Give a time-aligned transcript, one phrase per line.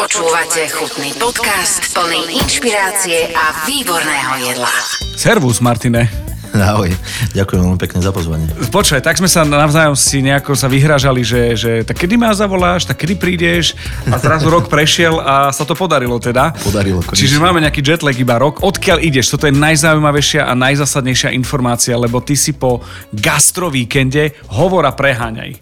[0.00, 4.72] Počúvate chutný podcast plný inšpirácie a výborného jedla.
[5.12, 6.08] Servus, Martine.
[6.56, 6.88] Ahoj,
[7.36, 8.48] ďakujem veľmi pekne za pozvanie.
[8.72, 12.88] Počkaj, tak sme sa navzájom si nejako sa vyhrážali, že, že tak kedy ma zavoláš,
[12.88, 13.76] tak kedy prídeš
[14.08, 16.56] a zrazu rok prešiel a sa to podarilo teda.
[16.64, 17.20] Podarilo, konečne.
[17.20, 18.64] Čiže máme nejaký jetlag iba rok.
[18.64, 19.36] Odkiaľ ideš?
[19.36, 22.80] Toto je najzaujímavejšia a najzásadnejšia informácia, lebo ty si po
[23.12, 25.60] gastrovíkende hovor a preháňaj.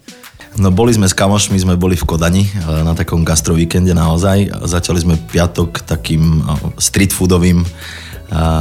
[0.59, 2.51] No boli sme s kamošmi, sme boli v Kodani e,
[2.83, 4.67] na takom gastrovíkende naozaj.
[4.67, 6.43] Začali sme piatok takým e,
[6.83, 7.67] street foodovým e,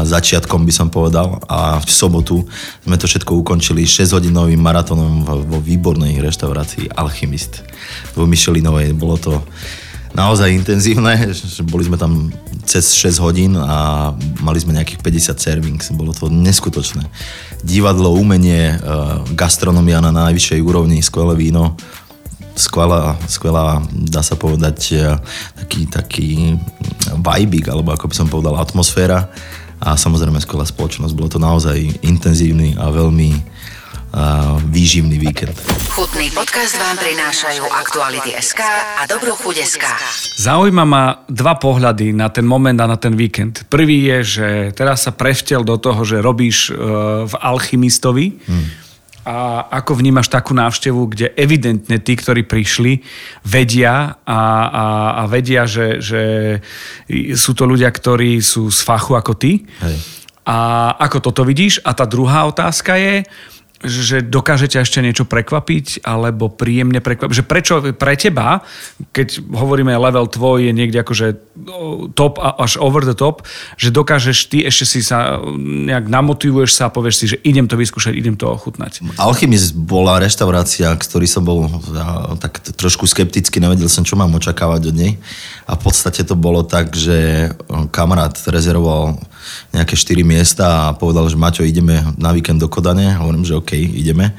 [0.06, 2.46] začiatkom by som povedal a v sobotu
[2.86, 7.66] sme to všetko ukončili 6-hodinovým maratónom vo výbornej reštaurácii Alchymist
[8.14, 8.94] vo Michelinovej.
[8.94, 9.34] Bolo to
[10.18, 11.30] naozaj intenzívne,
[11.70, 12.34] boli sme tam
[12.66, 17.06] cez 6 hodín a mali sme nejakých 50 servings, bolo to neskutočné.
[17.62, 18.78] Divadlo, umenie, e,
[19.38, 21.78] gastronomia na najvyššej úrovni, skvelé víno,
[22.58, 25.16] skvelá, skvelá, dá sa povedať, e,
[25.64, 26.30] taký, taký
[27.16, 29.30] vibe, alebo ako by som povedal, atmosféra
[29.78, 31.14] a samozrejme skvelá spoločnosť.
[31.14, 33.57] Bolo to naozaj intenzívny a veľmi
[34.68, 35.58] výživný víkend.
[35.94, 38.62] Chutný podcast vám prinášajú Aktuality SK
[38.98, 39.86] a Dobrú chuť SK.
[40.42, 43.66] Zaujíma ma dva pohľady na ten moment a na ten víkend.
[43.70, 46.78] Prvý je, že teraz sa prevtel do toho, že robíš e,
[47.26, 48.38] v Alchymistovi.
[48.46, 48.68] Hmm.
[49.28, 53.04] A ako vnímaš takú návštevu, kde evidentne tí, ktorí prišli,
[53.44, 54.86] vedia a, a,
[55.20, 56.22] a vedia, že, že
[57.36, 59.68] sú to ľudia, ktorí sú z fachu ako ty.
[59.84, 59.98] Hej.
[60.48, 61.84] A ako toto vidíš?
[61.84, 63.28] A tá druhá otázka je,
[63.78, 67.36] že dokážete ešte niečo prekvapiť alebo príjemne prekvapiť.
[67.38, 68.66] Že prečo pre teba,
[69.14, 71.38] keď hovoríme level tvoj je niekde akože
[72.18, 73.46] top až over the top,
[73.78, 77.78] že dokážeš ty ešte si sa nejak namotivuješ sa a povieš si, že idem to
[77.78, 79.06] vyskúšať, idem to ochutnať.
[79.22, 81.70] Alchymist bola reštaurácia, ktorý som bol
[82.42, 85.22] tak trošku skepticky, nevedel som, čo mám očakávať od nej.
[85.70, 87.52] A v podstate to bolo tak, že
[87.94, 89.22] kamarát rezervoval
[89.72, 93.16] nejaké 4 miesta a povedal, že Maťo, ideme na víkend do Kodane.
[93.16, 94.34] A hovorím, že OK, ideme.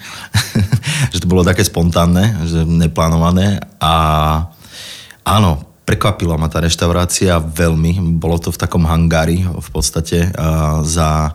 [1.12, 3.62] že to bolo také spontánne, že neplánované.
[3.78, 3.94] A
[5.24, 8.20] áno, prekvapila ma tá reštaurácia veľmi.
[8.20, 10.28] Bolo to v takom hangári v podstate
[10.84, 11.32] za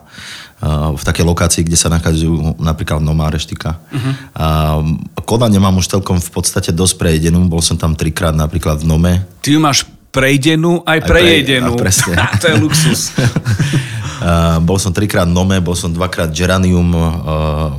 [0.94, 3.76] v takej lokácii, kde sa nachádzajú napríklad Nomá reštika.
[3.92, 4.96] Uh-huh.
[5.28, 9.14] Koda nemám už celkom v podstate dosť prejedenú, bol som tam trikrát napríklad v Nome.
[9.44, 11.74] Ty ju máš prejdenú, aj, aj prejedenú.
[11.74, 12.14] Pre, presne.
[12.40, 13.10] to je luxus.
[13.10, 17.74] uh, bol som trikrát Nome, bol som dvakrát Geranium, uh,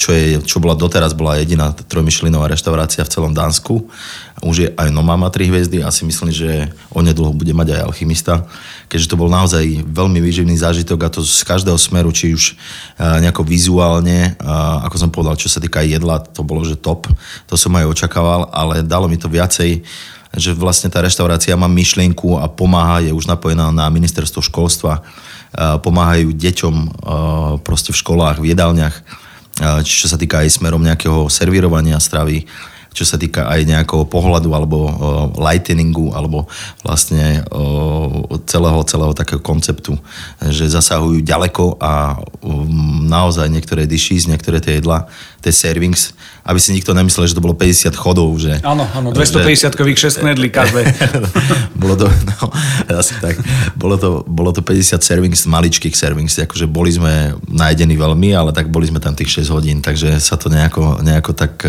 [0.00, 3.84] čo, je, čo bola doteraz, bola jediná trojmyšlinová reštaurácia v celom Dánsku.
[4.40, 7.84] Už je aj Noma má tri hviezdy a si myslím, že onedlho bude mať aj
[7.84, 8.48] Alchymista,
[8.88, 13.20] keďže to bol naozaj veľmi výživný zážitok a to z každého smeru, či už uh,
[13.20, 14.40] nejako vizuálne,
[14.88, 17.04] ako som povedal, čo sa týka jedla, to bolo, že top,
[17.44, 19.84] to som aj očakával, ale dalo mi to viacej
[20.36, 25.02] že vlastne tá reštaurácia má myšlienku a pomáha, je už napojená na ministerstvo školstva,
[25.82, 26.74] pomáhajú deťom
[27.66, 28.96] proste v školách, v jedálniach,
[29.82, 32.46] čo sa týka aj smerom nejakého servírovania stravy,
[32.90, 34.90] čo sa týka aj nejakého pohľadu alebo uh,
[35.38, 36.50] lighteningu alebo
[36.82, 37.46] vlastne
[38.50, 39.94] celého, celého takého konceptu,
[40.50, 45.06] že zasahujú ďaleko a um, naozaj niektoré dishes, niektoré tie jedla,
[45.40, 46.12] tie servings,
[46.44, 48.36] aby si nikto nemyslel, že to bolo 50 chodov.
[48.36, 50.84] Že, áno, áno, 250-kových 6 knedlí každé.
[51.82, 52.52] bolo to, no,
[52.92, 53.40] asi tak,
[53.74, 58.68] bolo to, bolo to 50 servings, maličkých servings, akože boli sme najedení veľmi, ale tak
[58.68, 61.64] boli sme tam tých 6 hodín, takže sa to nejako, nejako tak,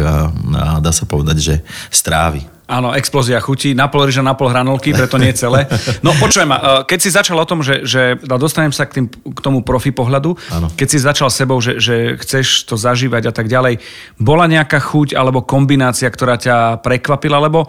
[0.83, 1.55] dá sa povedať, že
[1.89, 2.60] strávi.
[2.71, 5.67] Áno, explózia chutí, na pol ryža, na pol hranolky, preto nie celé.
[5.99, 9.39] No počujem ma, keď si začal o tom, že, že dostanem sa k, tým, k
[9.43, 10.71] tomu profi pohľadu, ano.
[10.79, 13.83] keď si začal sebou, že, že chceš to zažívať a tak ďalej,
[14.15, 17.67] bola nejaká chuť alebo kombinácia, ktorá ťa prekvapila, lebo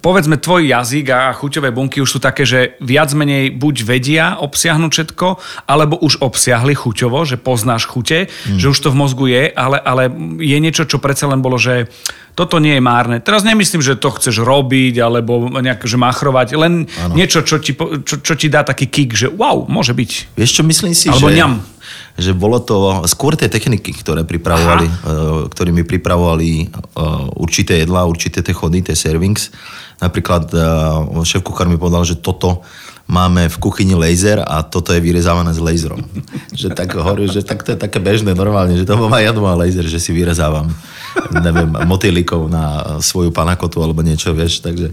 [0.00, 4.90] povedzme, tvoj jazyk a chuťové bunky už sú také, že viac menej buď vedia obsiahnuť
[4.90, 5.26] všetko,
[5.68, 8.58] alebo už obsiahli chuťovo, že poznáš chute, mm.
[8.58, 11.88] že už to v mozgu je, ale, ale je niečo, čo predsa len bolo, že
[12.38, 13.18] toto nie je márne.
[13.18, 17.14] Teraz nemyslím, že to chceš robiť, alebo nejak, že machrovať, len ano.
[17.18, 20.38] niečo, čo ti, čo, čo ti dá taký kick, že wow, môže byť.
[20.38, 21.38] Vieš čo, myslím si, alebo že...
[21.42, 21.77] ňam
[22.18, 24.94] že bolo to skôr tie techniky, ktoré pripravovali, uh,
[25.50, 29.54] ktorými pripravovali uh, určité jedlá, určité tie chody, tie servings.
[30.02, 32.66] Napríklad uh, šéf kuchár mi povedal, že toto
[33.08, 36.04] máme v kuchyni laser a toto je vyrezávané s laserom.
[36.60, 39.56] že tak hovorí, že tak to je také bežné normálne, že to má ja doma
[39.56, 40.68] laser, že si vyrezávam
[41.32, 44.92] neviem, motýlikov na svoju panakotu alebo niečo, vieš, takže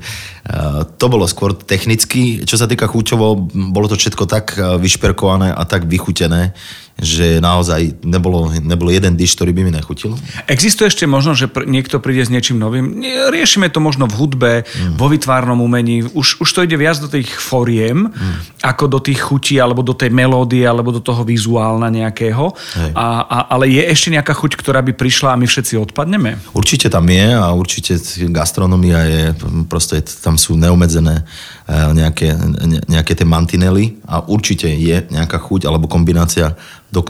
[0.97, 2.41] to bolo skôr technicky.
[2.43, 6.55] Čo sa týka chuťovo, bolo to všetko tak vyšperkované a tak vychutené,
[6.95, 10.15] že naozaj nebolo, nebolo jeden diš, ktorý by mi nechutil.
[10.47, 13.03] Existuje ešte možno, že pr- niekto príde s niečím novým?
[13.03, 14.95] Riešime to možno v hudbe, mm.
[14.95, 16.07] vo vytvárnom umení.
[16.15, 18.63] Už, už to ide viac do tých foriem, mm.
[18.63, 22.55] ako do tých chutí, alebo do tej melódie, alebo do toho vizuálna nejakého.
[22.95, 26.39] A, a, ale je ešte nejaká chuť, ktorá by prišla a my všetci odpadneme?
[26.55, 27.99] Určite tam je a určite
[28.31, 29.23] gastronomia je,
[29.67, 32.37] proste tam sú neumedzené eh, nejaké,
[32.85, 36.53] nejaké tie mantinely a určite je nejaká chuť alebo kombinácia
[36.93, 37.01] do,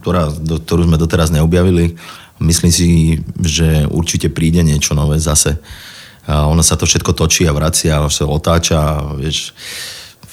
[0.00, 2.00] ktorá, do, ktorú sme doteraz neobjavili.
[2.40, 5.60] Myslím si, že určite príde niečo nové zase.
[6.24, 9.52] A ono sa to všetko točí a vracia a sa otáča, a vieš,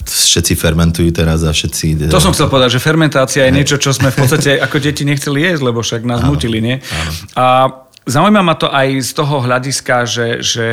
[0.08, 2.08] všetci fermentujú teraz a všetci...
[2.08, 5.44] To som chcel povedať, že fermentácia je niečo, čo sme v podstate ako deti nechceli
[5.44, 6.80] jesť, lebo však nás áno, nutili, nie?
[6.80, 7.12] Áno.
[7.36, 7.46] A
[8.08, 10.68] zaujíma ma to aj z toho hľadiska, že, že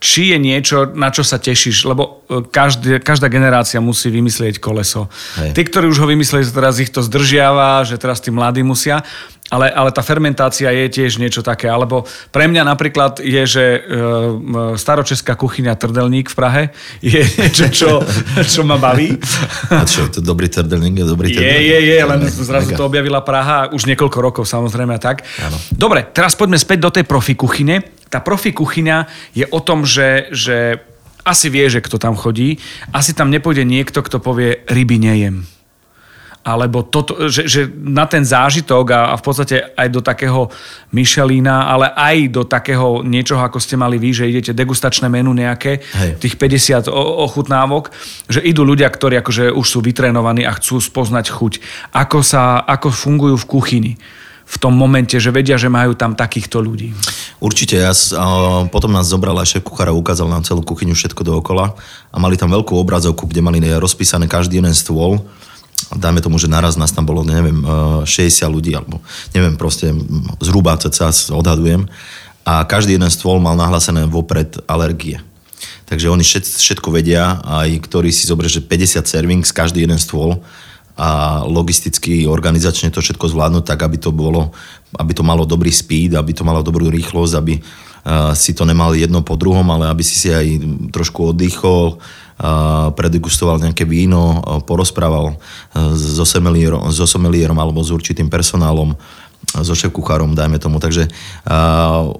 [0.00, 5.12] či je niečo, na čo sa tešíš, lebo e, každý, každá generácia musí vymyslieť koleso.
[5.36, 5.52] Hej.
[5.52, 9.04] Tí, ktorí už ho vymysleli, teraz ich to zdržiava, že teraz tí mladí musia,
[9.50, 11.66] ale, ale tá fermentácia je tiež niečo také.
[11.66, 13.78] Alebo pre mňa napríklad je, že e,
[14.78, 16.62] staročeská kuchyňa Trdelník v Prahe
[17.02, 17.90] je niečo, čo,
[18.46, 19.18] čo ma baví.
[19.74, 21.50] A čo, to dobrý Trdelník je dobrý Trdelník?
[21.50, 25.26] Je, je, je, len zrazu to objavila Praha, už niekoľko rokov samozrejme a tak.
[25.42, 25.58] Ano.
[25.74, 29.06] Dobre, teraz poďme späť do tej profi kuchyne tá profi kuchyňa
[29.38, 30.82] je o tom, že, že
[31.22, 32.58] asi vie, že kto tam chodí.
[32.90, 35.46] Asi tam nepôjde niekto, kto povie ryby nejem.
[36.40, 40.48] Alebo toto, že, že na ten zážitok a, a v podstate aj do takého
[40.88, 45.84] Michelina, ale aj do takého niečoho, ako ste mali vy, že idete degustačné menu nejaké,
[45.84, 46.16] Hej.
[46.16, 46.88] tých 50
[47.28, 47.92] ochutnávok,
[48.32, 51.52] že idú ľudia, ktorí akože už sú vytrénovaní a chcú spoznať chuť.
[51.92, 53.92] Ako, sa, ako fungujú v kuchyni
[54.50, 56.90] v tom momente, že vedia, že majú tam takýchto ľudí.
[57.38, 57.94] Určite, ja,
[58.66, 61.78] potom nás zobral aj šéf kuchára, ukázal nám celú kuchyňu, všetko dookola
[62.10, 65.22] a mali tam veľkú obrazovku, kde mali rozpísané každý jeden stôl
[65.94, 67.64] dajme tomu, že naraz nás tam bolo, neviem,
[68.04, 69.00] 60 ľudí, alebo
[69.32, 69.94] neviem, proste
[70.42, 71.88] zhruba cca odhadujem.
[72.44, 75.20] A každý jeden stôl mal nahlásené vopred alergie.
[75.86, 80.40] Takže oni všetko vedia, aj ktorí si zoberie, že 50 servings, každý jeden stôl
[80.96, 84.52] a logisticky, organizačne to všetko zvládnuť tak, aby to bolo,
[84.96, 87.54] aby to malo dobrý speed, aby to malo dobrú rýchlosť, aby
[88.32, 90.46] si to nemal jedno po druhom, ale aby si si aj
[90.88, 92.00] trošku oddychol,
[92.96, 95.36] predegustoval nejaké víno, porozprával
[95.92, 98.96] so somelierom, so somelierom alebo s určitým personálom
[99.50, 100.78] so šéf-kuchárom, dajme tomu.
[100.78, 101.10] Takže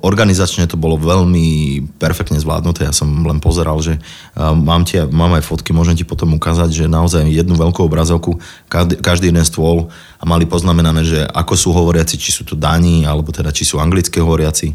[0.03, 2.89] organizačne to bolo veľmi perfektne zvládnuté.
[2.89, 6.73] Ja som len pozeral, že uh, mám, tie, mám aj fotky, môžem ti potom ukázať,
[6.73, 11.69] že naozaj jednu veľkú obrazovku, každý, každý jeden stôl a mali poznamenané, že ako sú
[11.71, 14.75] hovoriaci, či sú to Dani, alebo teda či sú anglické hovoriaci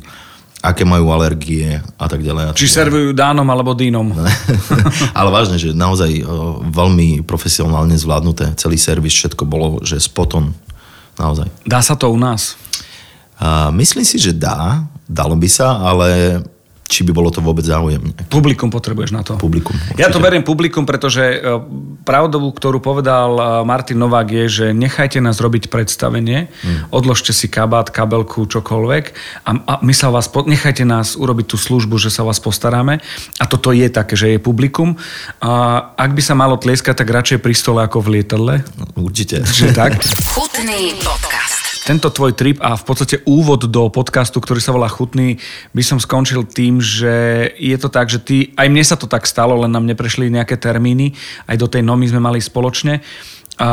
[0.66, 2.58] aké majú alergie a tak ďalej.
[2.58, 4.10] Či servujú dánom alebo dínom.
[5.20, 6.26] Ale vážne, že naozaj
[6.74, 8.58] veľmi profesionálne zvládnuté.
[8.58, 10.52] Celý servis, všetko bolo, že spoton
[11.16, 11.48] Naozaj.
[11.64, 12.60] Dá sa to u nás?
[13.40, 14.84] A myslím si, že dá.
[15.06, 16.42] Dalo by sa, ale
[16.86, 18.14] či by bolo to vôbec záujem.
[18.30, 19.42] Publikum potrebuješ na to.
[19.42, 19.74] Publikum.
[19.74, 19.98] Určite.
[19.98, 21.38] Ja to beriem publikum, pretože e,
[22.06, 26.94] pravdou, ktorú povedal e, Martin Novák je, že nechajte nás robiť predstavenie, hmm.
[26.94, 29.04] odložte si kabát, kabelku, čokoľvek
[29.44, 33.02] a, a my sa vás, nechajte nás urobiť tú službu, že sa vás postaráme
[33.42, 34.94] a toto je také, že je publikum.
[35.42, 38.62] A ak by sa malo tlieskať, tak radšej pri stole ako v lietadle.
[38.94, 39.42] Určite.
[39.42, 39.98] Že tak?
[40.38, 41.55] Chutný podcast
[41.86, 45.38] tento tvoj trip a v podstate úvod do podcastu, ktorý sa volá Chutný,
[45.78, 49.30] by som skončil tým, že je to tak, že ty, aj mne sa to tak
[49.30, 51.14] stalo, len nám neprešli nejaké termíny,
[51.46, 53.06] aj do tej nomy sme mali spoločne
[53.56, 53.70] a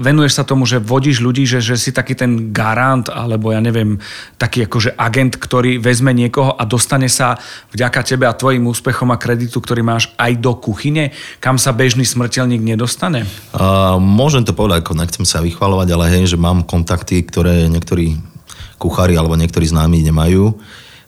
[0.00, 4.00] venuješ sa tomu, že vodíš ľudí, že, že si taký ten garant, alebo ja neviem,
[4.40, 7.36] taký akože agent, ktorý vezme niekoho a dostane sa
[7.76, 12.08] vďaka tebe a tvojim úspechom a kreditu, ktorý máš aj do kuchyne, kam sa bežný
[12.08, 13.28] smrteľník nedostane?
[13.52, 18.16] Uh, môžem to povedať, ako nechcem sa vychvalovať, ale hej, že mám kontakty, ktoré niektorí
[18.80, 20.56] kuchári alebo niektorí známi nemajú.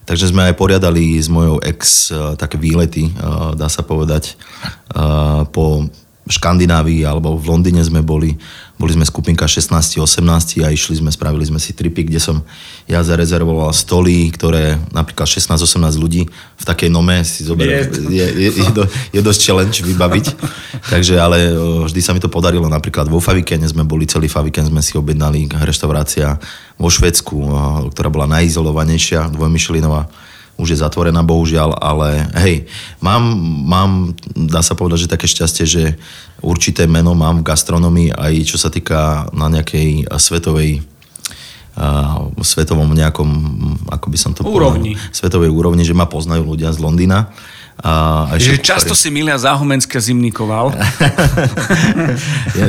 [0.05, 4.37] Takže sme aj poriadali s mojou ex uh, také výlety, uh, dá sa povedať,
[4.93, 5.49] uh,
[6.29, 8.37] po Škandinávii alebo v Londýne sme boli.
[8.79, 12.47] Boli sme skupinka 16-18 a išli sme, spravili sme si tripy, kde som
[12.87, 17.91] ja zarezervoval stoly, ktoré napríklad 16-18 ľudí v takej nome si zoberiem.
[18.07, 20.27] Je, je, je, do, je dosť challenge vybaviť.
[20.95, 21.59] Takže ale
[21.91, 22.71] vždy sa mi to podarilo.
[22.71, 26.39] Napríklad vo Favikene sme boli, celý Faviken sme si objednali reštaurácia
[26.79, 27.35] vo Švedsku,
[27.91, 30.28] ktorá bola najizolovanejšia, dvojmyšelinová
[30.59, 32.67] už je zatvorená bohužiaľ, ale hej,
[32.99, 33.23] mám,
[33.65, 33.91] mám,
[34.35, 35.85] dá sa povedať, že také šťastie, že
[36.43, 40.83] určité meno mám v gastronomii aj čo sa týka na nejakej svetovej
[41.79, 43.31] uh, svetovom nejakom,
[43.87, 44.99] ako by som to úrovni.
[44.99, 47.31] povedal, svetovej úrovni, že ma poznajú ľudia z Londýna
[47.79, 50.75] A, Že často si milia Záhumenské zimnikoval.
[52.59, 52.67] ja,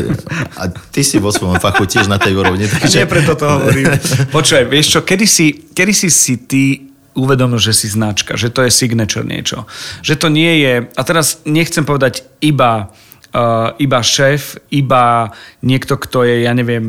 [0.53, 2.69] a ty si vo svojom fachu tiež na tej úrovni.
[2.69, 3.01] Takže...
[3.01, 3.89] Nie preto to hovorím.
[4.29, 8.63] Počúvaj, vieš čo, kedy si, kedy si, si ty uvedomil, že si značka, že to
[8.63, 9.67] je signature niečo.
[10.01, 12.95] Že to nie je, a teraz nechcem povedať iba
[13.33, 16.83] uh, iba šéf, iba niekto, kto je, ja neviem,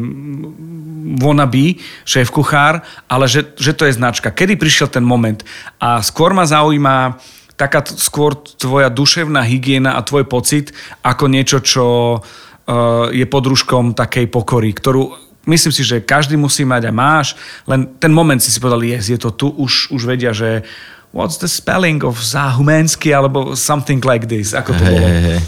[1.21, 4.33] wannabe, šéf kuchár, ale že, že to je značka.
[4.33, 5.43] Kedy prišiel ten moment?
[5.81, 7.19] A skôr ma zaujíma
[7.61, 10.73] taká t- skôr tvoja duševná hygiena a tvoj pocit
[11.05, 16.89] ako niečo, čo uh, je podružkom takej pokory, ktorú myslím si, že každý musí mať
[16.89, 20.35] a máš, len ten moment si si povedal, yes, je to tu, už, už vedia,
[20.37, 20.65] že
[21.11, 25.07] what's the spelling of Zahumensky alebo something like this, ako to Hej, bolo.
[25.07, 25.41] hej, hej.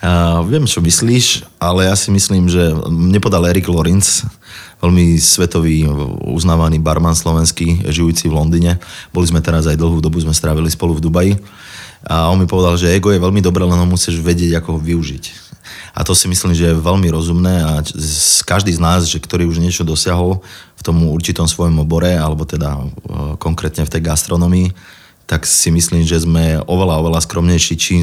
[0.00, 4.24] Uh, viem, čo myslíš, ale ja si myslím, že mne podal Erik Lorenz,
[4.80, 5.84] veľmi svetový,
[6.24, 8.72] uznávaný barman slovenský, žijúci v Londýne.
[9.12, 11.32] Boli sme teraz aj dlhú dobu, sme strávili spolu v Dubaji.
[12.00, 14.80] A on mi povedal, že ego je veľmi dobré, len ho musíš vedieť, ako ho
[14.80, 15.49] využiť.
[15.94, 17.82] A to si myslím, že je veľmi rozumné a
[18.46, 20.38] každý z nás, že ktorý už niečo dosiahol
[20.78, 22.82] v tom určitom svojom obore, alebo teda e,
[23.36, 24.68] konkrétne v tej gastronomii,
[25.26, 28.02] tak si myslím, že sme oveľa, oveľa skromnejší, čím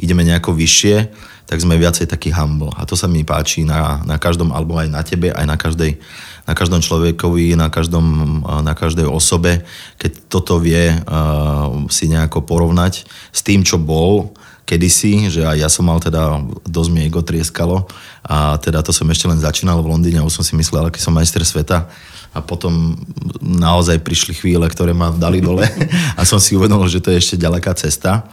[0.00, 0.96] ideme nejako vyššie,
[1.44, 2.72] tak sme viacej taký humble.
[2.80, 6.00] A to sa mi páči na, na každom, alebo aj na tebe, aj na každej
[6.42, 9.62] na každom človekovi, na, každom, na každej osobe,
[9.98, 15.68] keď toto vie uh, si nejako porovnať s tým, čo bol kedysi, že aj ja
[15.68, 17.84] som mal teda, dosť mi ego trieskalo
[18.22, 21.02] a teda to som ešte len začínal v Londýne a už som si myslel, aký
[21.02, 21.90] som majster sveta
[22.32, 22.96] a potom
[23.42, 25.66] naozaj prišli chvíle, ktoré ma dali dole
[26.18, 28.24] a som si uvedomil, že to je ešte ďaleká cesta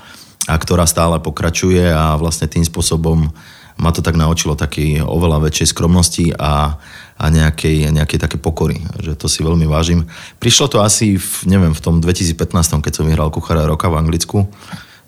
[0.48, 3.30] a ktorá stále pokračuje a vlastne tým spôsobom
[3.80, 6.76] ma to tak naučilo takej oveľa väčšej skromnosti a,
[7.16, 10.04] a nejakej, nejakej také pokory, že to si veľmi vážim.
[10.44, 14.52] Prišlo to asi, v, neviem, v tom 2015, keď som vyhral Kuchára roka v Anglicku,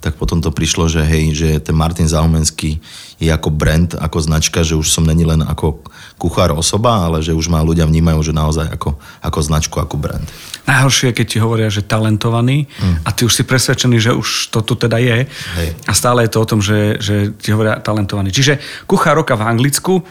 [0.01, 2.81] tak potom to prišlo, že hej, že ten Martin Zahumenský
[3.21, 5.85] je ako brand, ako značka, že už som není len ako
[6.17, 10.25] kuchár osoba, ale že už ma ľudia vnímajú, že naozaj ako, ako značku, ako brand.
[10.65, 13.05] Najhoršie je, keď ti hovoria, že talentovaný mm.
[13.05, 15.29] a ty už si presvedčený, že už to tu teda je.
[15.29, 15.69] Hej.
[15.85, 18.33] A stále je to o tom, že, že ti hovoria talentovaný.
[18.33, 18.57] Čiže
[18.89, 20.01] kuchár roka v Anglicku,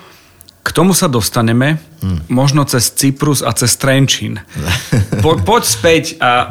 [0.60, 2.28] k tomu sa dostaneme, mm.
[2.28, 4.44] možno cez Cyprus a cez Trenčín.
[5.24, 6.48] Po, poď späť a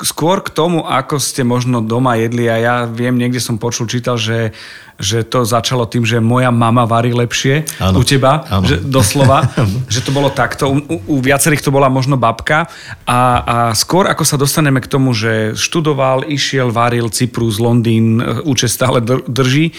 [0.00, 4.16] skôr k tomu, ako ste možno doma jedli a ja viem, niekde som počul, čítal,
[4.16, 4.56] že,
[4.96, 8.00] že to začalo tým, že moja mama varí lepšie Áno.
[8.00, 8.64] u teba, Áno.
[8.64, 9.52] že doslova,
[9.92, 10.68] že to bolo takto.
[10.72, 12.68] U, u, viacerých to bola možno babka
[13.04, 18.72] a, a skôr ako sa dostaneme k tomu, že študoval, išiel, varil Cyprus, Londýn, účet
[18.72, 19.76] stále dr- drží,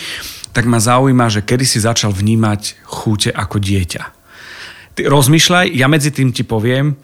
[0.58, 4.04] tak ma zaujíma, že kedy si začal vnímať chúte ako dieťa.
[4.98, 6.98] Ty rozmýšľaj, ja medzi tým ti poviem,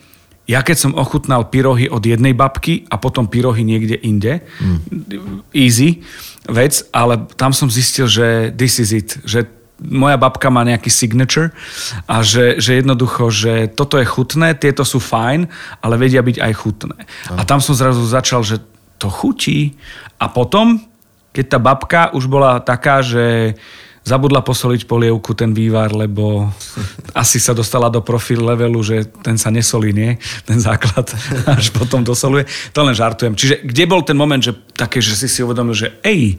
[0.49, 5.45] ja keď som ochutnal pyrohy od jednej babky a potom pyrohy niekde inde, mm.
[5.53, 6.01] easy
[6.49, 9.45] vec, ale tam som zistil, že this is it, že
[9.77, 11.53] moja babka má nejaký signature
[12.09, 15.45] a že, že jednoducho, že toto je chutné, tieto sú fajn,
[15.85, 16.97] ale vedia byť aj chutné.
[17.37, 18.57] A tam som zrazu začal, že
[18.97, 19.77] to chutí
[20.17, 20.81] a potom
[21.33, 23.57] keď tá babka už bola taká, že
[24.03, 26.51] zabudla posoliť polievku ten vývar, lebo
[27.23, 30.19] asi sa dostala do profil levelu, že ten sa nesolí, nie?
[30.45, 31.09] Ten základ
[31.57, 32.45] až potom dosoluje.
[32.75, 33.33] To len žartujem.
[33.33, 36.37] Čiže kde bol ten moment, že také, že si si uvedomil, že ej,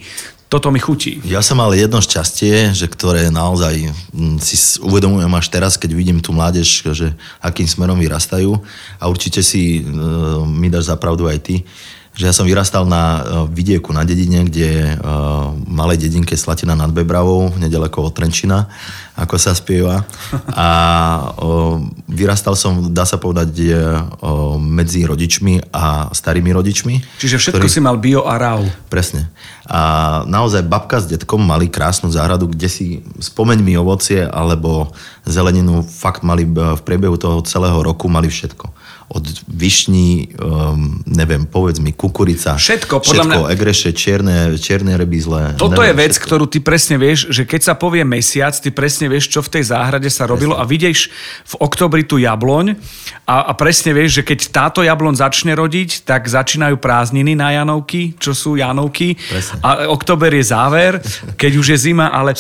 [0.52, 1.18] toto mi chutí.
[1.26, 6.22] Ja som mal jedno šťastie, že ktoré naozaj mm, si uvedomujem až teraz, keď vidím
[6.22, 7.10] tú mládež, že
[7.42, 8.62] akým smerom vyrastajú
[9.00, 11.56] a určite si uh, mi dáš zapravdu aj ty,
[12.14, 16.94] že ja som vyrastal na uh, vidieku na dedine, kde uh, malej dedinke Slatina nad
[16.94, 18.70] Bebravou, nedaleko od Trenčina,
[19.18, 20.06] ako sa spieva.
[20.54, 20.68] A
[22.06, 27.18] vyrastal som, dá sa povedať, uh, medzi rodičmi a starými rodičmi.
[27.18, 28.62] Čiže všetko si mal bio a rau.
[28.86, 29.34] Presne.
[29.66, 32.86] A naozaj babka s detkom mali krásnu záhradu, kde si
[33.18, 34.94] spomeň mi ovocie alebo
[35.26, 38.83] zeleninu fakt mali v priebehu toho celého roku mali všetko.
[39.08, 42.56] Od vyšní, um, neviem, povedz mi, kukurica.
[42.56, 45.54] Všetko, podľa všetko, mňa- egreše, čierne, čierne rebízle.
[45.60, 46.26] Toto je neviem, vec, všetko.
[46.26, 49.64] ktorú ty presne vieš, že keď sa povie mesiac, ty presne vieš, čo v tej
[49.70, 51.12] záhrade sa robilo a vidíš
[51.44, 52.74] v oktobri tú jabloň
[53.28, 58.16] a, a presne vieš, že keď táto jabloň začne rodiť, tak začínajú prázdniny na Janovky,
[58.16, 59.60] čo sú Janovky Presne.
[59.60, 60.92] a október je záver,
[61.36, 62.36] keď už je zima, ale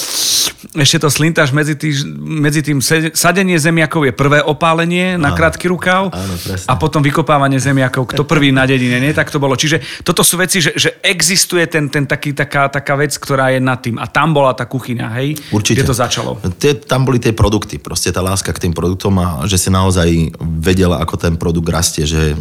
[0.74, 2.80] ešte to slintáš medzi, tý, medzi tým
[3.14, 6.53] sadenie zemiakov je prvé opálenie na krátky rukav Áno, presne.
[6.64, 9.12] A potom vykopávanie zemiakov, kto prvý na dedine, nie?
[9.12, 9.58] Tak to bolo.
[9.58, 13.60] Čiže toto sú veci, že, že existuje ten, ten taký, taká, taká vec, ktorá je
[13.60, 13.98] nad tým.
[14.00, 15.38] A tam bola tá kuchyňa, hej?
[15.50, 15.82] Určite.
[15.82, 16.38] Kde to začalo.
[16.56, 20.34] Tie, tam boli tie produkty, proste tá láska k tým produktom a že si naozaj
[20.40, 22.38] vedela, ako ten produkt rastie, že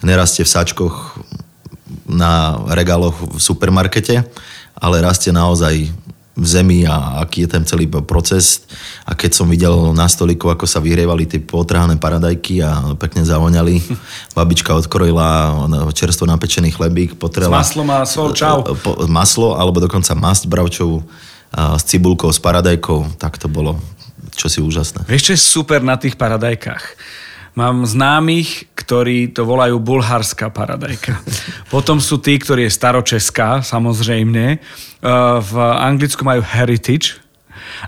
[0.00, 1.20] nerastie v sačkoch
[2.06, 4.22] na regáloch v supermarkete,
[4.78, 5.90] ale rastie naozaj
[6.38, 8.64] v zemi a aký je ten celý proces.
[9.04, 13.82] A keď som videl na stoliku, ako sa vyhrievali tie potrhané paradajky a pekne zavoňali,
[14.38, 15.52] babička odkrojila
[15.92, 17.60] čerstvo napečený chlebík, potrela...
[17.60, 18.62] S maslom a sol, čau.
[19.10, 21.02] Maslo, alebo dokonca masť bravčovú
[21.50, 23.74] s cibulkou, s paradajkou, tak to bolo
[24.38, 25.04] čosi úžasné.
[25.10, 26.82] Vieš, čo je super na tých paradajkách?
[27.58, 31.18] Mám známych, ktorí to volajú bulharská paradajka.
[31.74, 34.58] Potom sú tí, ktorí je staročeská, samozrejme.
[35.40, 37.18] V Anglicku majú heritage,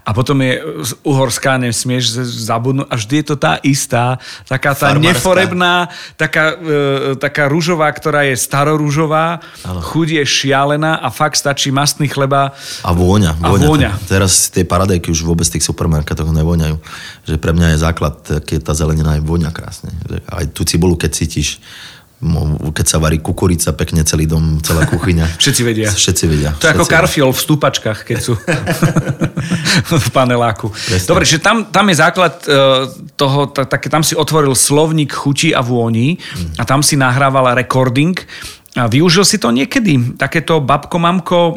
[0.03, 0.61] a potom je
[1.03, 5.09] uhorská, nesmieš zabudnúť a vždy je to tá istá, taká tá Farmarská.
[5.13, 5.75] neforebná,
[6.17, 12.53] taká, e, taká rúžová, ktorá je starorúžová, chuť je šialená a fakt stačí mastný chleba.
[12.83, 13.39] A vôňa.
[13.39, 13.67] A vôňa.
[13.69, 13.91] vôňa.
[14.09, 16.77] Teraz tie paradajky už vôbec v tých supermarketoch nevoňajú.
[17.29, 19.93] Že pre mňa je základ, keď tá zelenina je vôňa krásne.
[20.27, 21.63] Aj tú cibulu, keď cítiš,
[22.71, 25.27] keď sa varí kukurica, pekne celý dom, celá kuchyňa.
[25.43, 25.91] Všetci vedia.
[25.91, 26.51] Všetci vedia.
[26.55, 28.39] To je ako karfiol v stúpačkách, keď sú
[30.07, 30.71] v paneláku.
[30.71, 31.09] Presne.
[31.11, 32.59] Dobre, že tam, tam je základ e,
[33.19, 36.23] toho, tak, tam si otvoril slovník chutí a vôni
[36.57, 38.15] a tam si nahrával recording
[38.73, 41.53] a využil si to niekedy, takéto babko, mamko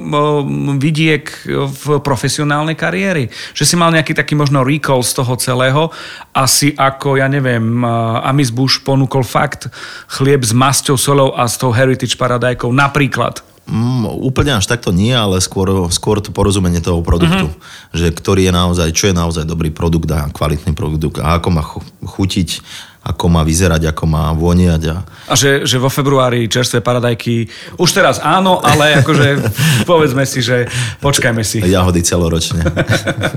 [0.75, 3.31] vidiek v profesionálnej kariéry?
[3.55, 5.95] Že si mal nejaký taký možno recall z toho celého,
[6.35, 7.87] asi ako, ja neviem,
[8.19, 9.71] Amis Bush ponúkol fakt
[10.11, 13.39] chlieb s masťou, solou a s tou heritage paradajkou, napríklad.
[13.65, 17.49] Mm, úplne až takto nie, ale skôr, skôr to porozumenie toho produktu.
[17.49, 17.97] Uh-huh.
[17.97, 21.65] Že ktorý je naozaj, čo je naozaj dobrý produkt a kvalitný produkt a ako má
[22.05, 22.61] chutiť
[23.05, 24.81] ako má vyzerať, ako má voniať.
[24.89, 24.97] A,
[25.29, 27.45] a že, že vo februári čerstvé paradajky,
[27.77, 29.27] už teraz áno, ale akože
[29.89, 30.65] povedzme si, že
[31.05, 31.61] počkajme si.
[31.61, 32.65] Jahody celoročne.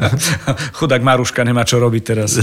[0.81, 2.41] Chudák Maruška nemá čo robiť teraz.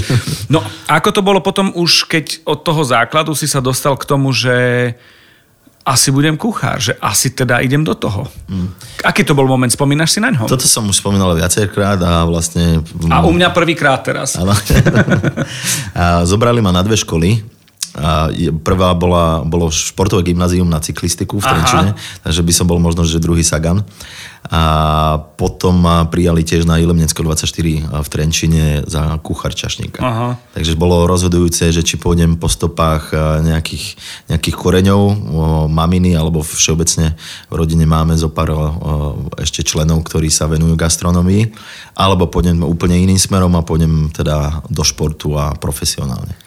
[0.53, 4.29] No, ako to bolo potom už, keď od toho základu si sa dostal k tomu,
[4.29, 4.93] že
[5.85, 8.25] asi budem kuchár, že asi teda idem do toho.
[8.49, 8.73] Mm.
[9.05, 9.69] Aký to bol moment?
[9.69, 10.49] Spomínaš si na ňo?
[10.49, 12.81] Toto som už spomínal viacejkrát a vlastne...
[13.13, 14.33] A u mňa prvýkrát teraz.
[15.93, 17.54] a zobrali ma na dve školy
[17.95, 18.27] a
[18.59, 22.21] prvá bola, bolo športové gymnázium na cyklistiku v Trenčine, Aha.
[22.27, 23.87] takže by som bol možno, že druhý Sagan.
[24.45, 24.61] A
[25.17, 27.49] potom ma prijali tiež na Ilemnecko 24
[27.81, 30.05] v Trenčine za kuchár čašníka.
[30.05, 30.37] Aha.
[30.53, 33.09] Takže bolo rozhodujúce, že či pôjdem po stopách
[33.41, 33.97] nejakých,
[34.29, 35.01] nejakých koreňov,
[35.65, 37.17] maminy, alebo všeobecne
[37.49, 38.53] v rodine máme zo pár
[39.41, 41.49] ešte členov, ktorí sa venujú gastronomii,
[41.97, 46.37] alebo pôjdem úplne iným smerom a pôjdem teda do športu a profesionálne.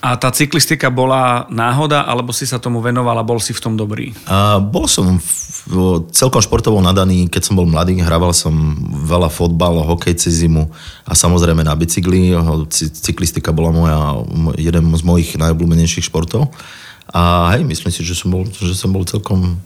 [0.00, 3.76] A tá cyklistika bola náhoda, alebo si sa tomu venoval a bol si v tom
[3.76, 4.16] dobrý?
[4.24, 8.52] A bol som v, celkom športovo nadaný, keď som bol mladý, hrával som
[8.88, 10.72] veľa fotbal, hokej cez zimu
[11.04, 12.32] a samozrejme na bicykli.
[12.96, 13.98] Cyklistika bola moja,
[14.56, 16.48] jeden z mojich najobľúbenejších športov.
[17.12, 19.60] A hej, myslím si, že som bol, že som bol celkom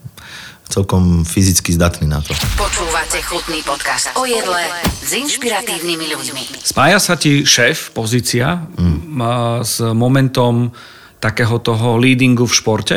[0.68, 2.32] celkom fyzicky zdatný na to.
[2.56, 6.42] Počúvate chutný podcast o jedle s inšpiratívnymi ľuďmi.
[6.64, 9.20] Spája sa ti šéf, pozícia mm.
[9.62, 10.72] s momentom
[11.20, 12.96] takého toho leadingu v športe?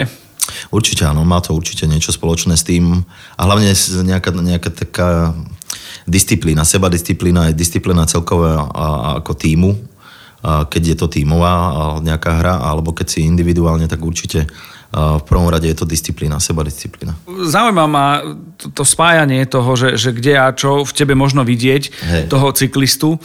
[0.71, 3.03] Určite áno, má to určite niečo spoločné s tým
[3.35, 5.35] a hlavne nejaká, nejaká taká
[6.07, 8.63] disciplína, seba disciplína, je disciplína celková
[9.19, 9.75] ako týmu,
[10.47, 11.53] keď je to tímová
[11.99, 14.47] nejaká hra, alebo keď si individuálne, tak určite
[14.93, 17.11] v prvom rade je to disciplína, seba disciplína.
[17.27, 18.23] Zaujíma ma
[18.55, 22.23] to, to spájanie toho, že, že kde a čo v tebe možno vidieť, Hej.
[22.31, 23.19] toho cyklistu.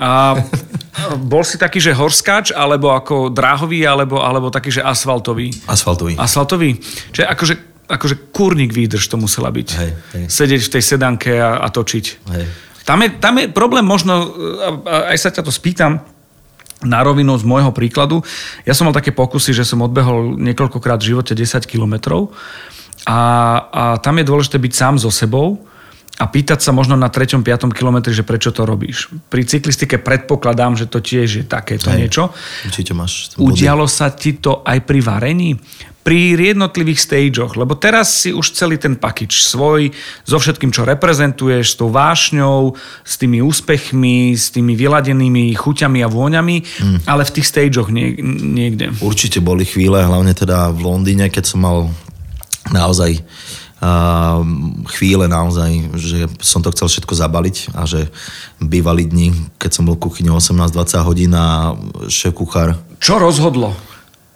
[0.00, 0.40] A
[1.32, 5.52] bol si taký, že horskáč, alebo ako dráhový, alebo, alebo taký, že asfaltový?
[5.68, 6.16] Asfaltový.
[6.16, 6.80] Asfaltový.
[7.12, 7.54] Čiže akože,
[7.92, 9.68] akože kúrnik výdrž to musela byť.
[9.68, 10.24] Hej, hej.
[10.32, 12.04] Sedieť v tej sedanke a, a točiť.
[12.32, 12.44] Hej.
[12.88, 14.32] Tam je, tam je problém možno,
[14.88, 16.02] aj sa ťa to spýtam,
[16.82, 18.22] na rovinu z môjho príkladu.
[18.66, 22.34] Ja som mal také pokusy, že som odbehol niekoľkokrát v živote 10 kilometrov
[23.06, 23.20] a,
[23.70, 25.62] a tam je dôležité byť sám so sebou
[26.20, 27.40] a pýtať sa možno na 3.
[27.40, 27.72] 5.
[27.72, 29.08] kilometri, že prečo to robíš.
[29.32, 32.22] Pri cyklistike predpokladám, že to tiež je takéto Hej, niečo.
[32.68, 33.32] Určite máš.
[33.40, 35.52] Udialo sa ti to aj pri varení?
[36.02, 39.94] pri jednotlivých stageoch, lebo teraz si už celý ten pakič svoj,
[40.26, 42.74] so všetkým, čo reprezentuješ, s tou vášňou,
[43.06, 46.98] s tými úspechmi, s tými vyladenými chuťami a vôňami, mm.
[47.06, 48.90] ale v tých stageoch nie, niekde.
[48.98, 51.78] Určite boli chvíle, hlavne teda v Londýne, keď som mal
[52.74, 53.61] naozaj uh,
[54.94, 58.14] chvíle naozaj, že som to chcel všetko zabaliť a že
[58.62, 61.74] bývali dni, keď som bol v kuchyni 18-20 hodín a
[62.06, 62.78] šéf kuchár.
[63.02, 63.74] Čo rozhodlo?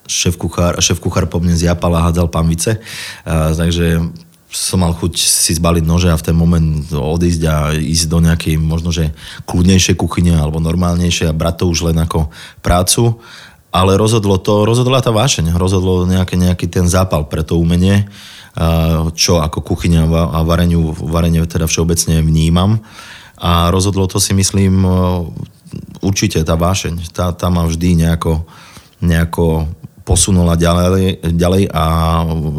[0.06, 2.78] šéf kuchár, šéf kuchár po mne zjapal a hádzal pamvice.
[3.26, 4.00] A, takže
[4.46, 8.54] som mal chuť si zbaliť nože a v ten moment odísť a ísť do nejakej
[8.56, 9.12] možno, že
[9.44, 12.30] kľudnejšej kuchyne alebo normálnejšej a brať to už len ako
[12.62, 13.18] prácu.
[13.74, 18.09] Ale rozhodlo to, rozhodla tá vášeň, rozhodlo nejaký, nejaký ten zápal pre to umenie
[19.12, 22.81] čo ako kuchyňa a vareniu, varenie teda všeobecne vnímam.
[23.37, 24.81] A rozhodlo to si myslím
[26.01, 27.12] určite tá vášeň.
[27.12, 28.49] Tá, tá ma vždy nejako,
[29.05, 29.69] nejako
[30.07, 31.85] posunula ďalej, ďalej a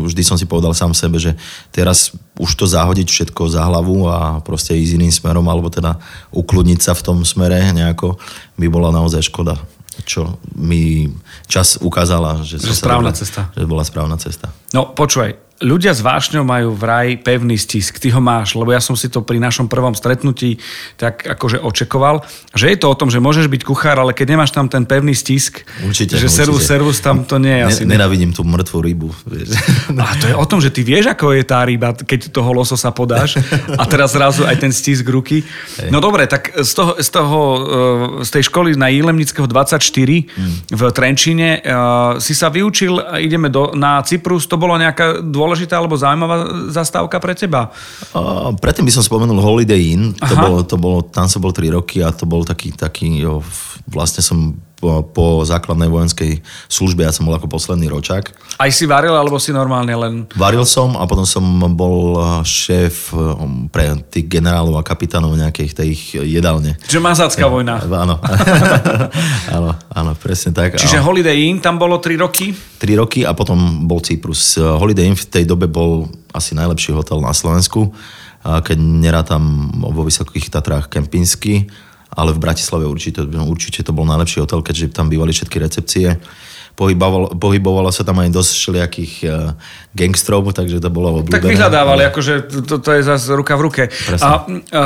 [0.05, 1.33] vždy som si povedal sám sebe, že
[1.71, 5.95] teraz už to zahodiť všetko za hlavu a proste ísť iným smerom, alebo teda
[6.35, 8.19] ukludniť sa v tom smere nejako,
[8.59, 9.57] by bola naozaj škoda
[10.05, 11.09] čo mi
[11.49, 13.49] čas ukázala, že, že správna cesta.
[13.57, 14.53] Že bola správna cesta.
[14.69, 17.97] No počúvaj, ľudia s vášňou majú vraj pevný stisk.
[17.97, 20.61] Ty ho máš, lebo ja som si to pri našom prvom stretnutí
[20.97, 24.53] tak akože očekoval, že je to o tom, že môžeš byť kuchár, ale keď nemáš
[24.53, 27.81] tam ten pevný stisk, určite, že servus, servus tam to nie je ne, asi.
[27.85, 29.09] Nenavidím tú mŕtvú rybu.
[29.29, 29.47] Vieš.
[29.97, 32.89] A to je o tom, že ty vieš, ako je tá ryba, keď toho lososa
[32.93, 33.37] podáš
[33.81, 35.41] a teraz zrazu aj ten stisk ruky.
[35.81, 35.89] Hej.
[35.89, 37.41] No dobre, tak z, toho, z, toho,
[38.21, 40.55] e, z tej školy na Jilemnického 24 hmm.
[40.73, 41.71] v Trenčíne e,
[42.21, 47.15] si sa vyučil, ideme do, na Cyprus, to bolo nejaká dôležitá dôležitá alebo zaujímavá zastávka
[47.23, 47.71] pre teba?
[48.11, 50.11] Uh, predtým by som spomenul Holiday Inn.
[50.19, 53.39] To bolo, to bolo, tam som bol 3 roky a to bol taký, taký jo,
[53.87, 58.29] vlastne som po, po základnej vojenskej službe, ja som bol ako posledný ročák.
[58.61, 60.13] Aj si varil, alebo si normálne len...
[60.37, 61.41] Varil som a potom som
[61.73, 65.89] bol šéf um, pre tých generálov a kapitánov nejakých tej
[66.29, 66.77] jedálne.
[66.85, 67.81] Čiže mazácká vojna.
[67.81, 68.21] Áno.
[69.57, 70.77] áno, áno, presne tak.
[70.77, 72.53] Čiže Holiday Inn, tam bolo 3 roky?
[72.53, 74.61] 3 roky a potom bol Cyprus.
[74.61, 77.89] Holiday Inn v tej dobe bol asi najlepší hotel na Slovensku,
[78.45, 81.65] keď nerátam vo Vysokých Tatrách Kempinski
[82.13, 86.15] ale v Bratislave určite, určite to bol najlepší hotel, keďže tam bývali všetky recepcie.
[86.77, 89.57] Pohybovalo, pohybovalo sa tam aj dosť všelijakých uh,
[89.97, 91.41] gangstrov, takže to bolo obľúbené.
[91.41, 92.09] Tak vyhľadávali, ale...
[92.13, 92.33] akože
[92.69, 93.83] to, to je zase ruka v ruke.
[93.89, 94.29] A, a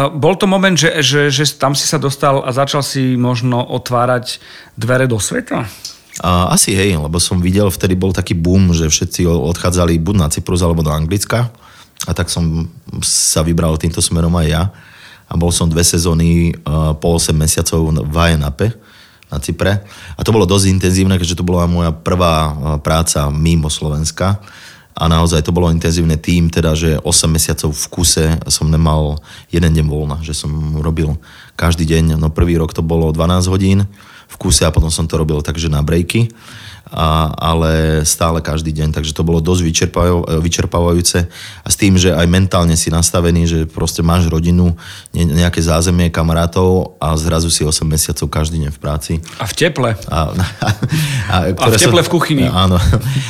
[0.08, 4.40] bol to moment, že, že, že tam si sa dostal a začal si možno otvárať
[4.80, 5.68] dvere do sveta?
[6.24, 10.32] A, asi hej, lebo som videl, vtedy bol taký boom, že všetci odchádzali buď na
[10.32, 11.52] Cyprus alebo do Anglicka.
[12.08, 12.72] A tak som
[13.04, 14.64] sa vybral týmto smerom aj ja
[15.32, 18.76] a bol som dve sezóny uh, po 8 mesiacov v Ajenape
[19.32, 19.80] na Cypre.
[20.20, 22.52] A to bolo dosť intenzívne, keďže to bola moja prvá
[22.84, 24.44] práca mimo Slovenska.
[24.92, 29.72] A naozaj to bolo intenzívne tým, teda, že 8 mesiacov v kuse som nemal jeden
[29.72, 30.52] deň voľna, že som
[30.84, 31.16] robil
[31.56, 32.20] každý deň.
[32.20, 33.88] No prvý rok to bolo 12 hodín
[34.28, 36.28] v kuse a potom som to robil takže na breaky
[36.92, 39.64] a, ale stále každý deň, takže to bolo dosť
[40.44, 41.32] vyčerpávajúce
[41.64, 44.76] a s tým, že aj mentálne si nastavený, že proste máš rodinu,
[45.16, 49.14] nejaké zázemie kamarátov a zrazu si 8 mesiacov každý deň v práci.
[49.40, 49.96] A v teple.
[50.12, 50.20] A,
[51.32, 52.46] a, a v teple som, v kuchyni.
[52.52, 52.76] Áno,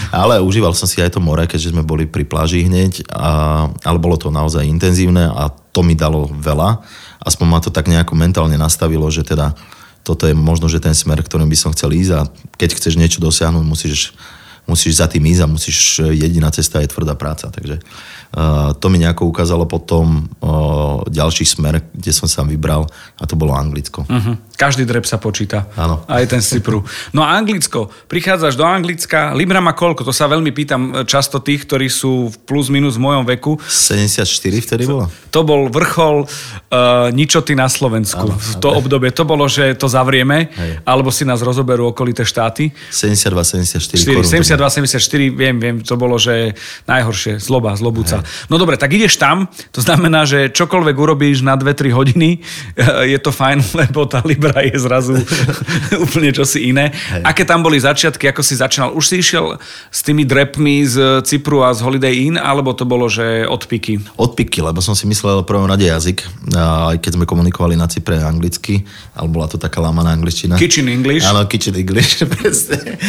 [0.10, 3.98] ale užíval som si aj to more, keďže sme boli pri pláži hneď, a, ale
[4.02, 6.82] bolo to naozaj intenzívne a to mi dalo veľa.
[7.22, 9.54] Aspoň ma to tak nejako mentálne nastavilo, že teda
[10.02, 12.22] toto je možno, že ten smer, ktorým by som chcel ísť a
[12.58, 14.18] keď chceš niečo dosiahnuť, musíš,
[14.66, 17.54] musíš za tým ísť a musíš, jediná cesta je tvrdá práca.
[17.54, 22.90] Takže uh, to mi nejako ukázalo potom uh, ďalší smer, kde som sa vybral
[23.22, 24.06] a to bolo Anglicko.
[24.10, 24.36] Uh-huh.
[24.62, 25.66] Každý drep sa počíta.
[25.74, 26.06] Áno.
[26.06, 26.86] Aj ten Cypru.
[27.18, 27.90] No a Anglicko.
[28.06, 29.34] Prichádzaš do Anglicka.
[29.34, 30.06] Libra má koľko?
[30.06, 33.58] To sa veľmi pýtam často tých, ktorí sú plus minus v mojom veku.
[33.58, 34.22] 74
[34.62, 35.10] vtedy bolo?
[35.34, 38.22] To bol vrchol uh, ničoty na Slovensku.
[38.22, 38.86] Áno, v to áno.
[38.86, 39.10] obdobie.
[39.18, 40.86] To bolo, že to zavrieme, Hej.
[40.86, 42.70] alebo si nás rozoberú okolité štáty.
[42.94, 45.76] 72, 74 4, 72, 74, viem, viem.
[45.82, 46.54] To bolo, že
[46.86, 47.42] najhoršie.
[47.42, 48.22] Zloba, zlobúca.
[48.22, 48.46] Hej.
[48.54, 49.50] No dobre, tak ideš tam.
[49.74, 52.46] To znamená, že čokoľvek urobíš na 2-3 hodiny,
[53.18, 55.16] je to fajn, lebo tá Libra ktorá je zrazu
[56.04, 56.92] úplne čosi iné.
[56.92, 57.24] Hej.
[57.24, 58.92] Aké tam boli začiatky, ako si začínal?
[58.92, 59.56] Už si išiel
[59.88, 64.04] s tými drepmi z Cypru a z Holiday Inn, alebo to bolo, že odpiky?
[64.20, 66.28] Odpiky, lebo som si myslel prvom rade jazyk,
[66.60, 68.84] aj keď sme komunikovali na Cypre anglicky,
[69.16, 70.60] ale bola to taká lámaná angličtina.
[70.60, 71.24] Kitchen English?
[71.24, 73.00] Áno, kitchen English, presne.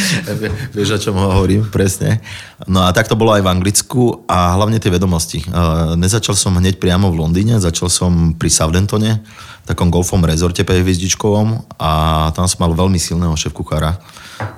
[0.71, 2.23] Vieš, o čom hovorím, presne.
[2.71, 5.43] No a tak to bolo aj v Anglicku a hlavne tie vedomosti.
[5.99, 9.19] Nezačal som hneď priamo v Londýne, začal som pri Southamptone,
[9.63, 11.91] takom golfom rezorte 5 hviezdičkovom a
[12.35, 13.95] tam som mal veľmi silného šéf kuchára,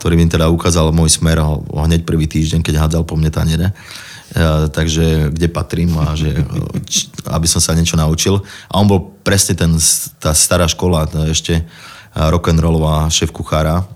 [0.00, 3.76] ktorý mi teda ukázal môj smer hneď prvý týždeň, keď hádzal po mne taniere.
[4.34, 6.34] Ja, takže kde patrím a že,
[6.88, 8.42] či, aby som sa niečo naučil.
[8.72, 9.76] A on bol presne ten,
[10.18, 11.62] tá stará škola, ešte
[12.16, 13.86] rock'n'rollová šéf kuchára,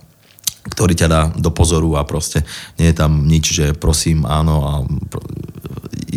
[0.68, 2.44] ktorý ťa dá do pozoru a proste
[2.77, 4.73] nie je tam nič, že prosím, áno a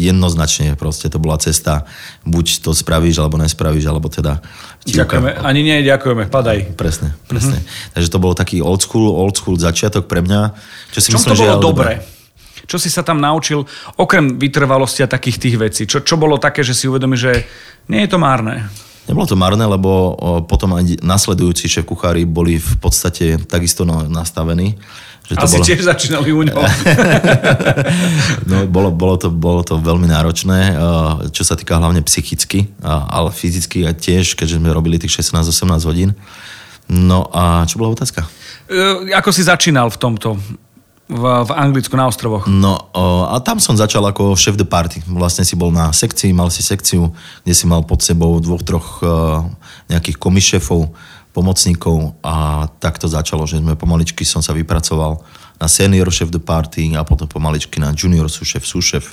[0.01, 1.85] jednoznačne proste to bola cesta,
[2.25, 4.41] buď to spravíš, alebo nespravíš, alebo teda...
[4.89, 6.73] Ďakujeme, ani nie, ďakujeme, padaj.
[6.73, 7.61] Presne, presne.
[7.61, 7.93] Mm-hmm.
[7.93, 10.57] Takže to bol taký old school, old school začiatok pre mňa.
[10.89, 11.91] Čo si Čom myslím, to bolo že dobre?
[12.65, 13.67] Čo si sa tam naučil,
[14.01, 15.81] okrem vytrvalosti a takých tých vecí?
[15.85, 17.45] Čo, čo bolo také, že si uvedomí, že
[17.85, 18.65] nie je to márne?
[19.09, 20.13] Nebolo to marné, lebo
[20.45, 24.77] potom aj nasledujúci šéf kuchári boli v podstate takisto nastavení
[25.31, 25.67] Že to Asi bolo...
[25.71, 26.61] tiež začínali u ňoho.
[28.51, 30.79] No, bolo, bolo, to, bolo to veľmi náročné, eh,
[31.31, 36.11] čo sa týka hlavne psychicky, ale fyzicky a tiež, keďže sme robili tých 16-18 hodín.
[36.91, 38.27] No a čo bola otázka?
[38.67, 40.35] E, Ako si začínal v tomto?
[41.11, 42.47] V, v Anglicku na ostrovoch?
[42.47, 42.91] No
[43.31, 45.03] a tam som začal ako šéf de party.
[45.11, 47.11] Vlastne si bol na sekcii, mal si sekciu,
[47.43, 49.11] kde si mal pod sebou dvoch, troch eh,
[49.95, 50.91] nejakých komisšefov,
[51.31, 55.23] pomocníkov a tak to začalo, že sme pomaličky som sa vypracoval
[55.61, 59.05] na senior šéf de party a potom pomaličky na junior súšef, súšef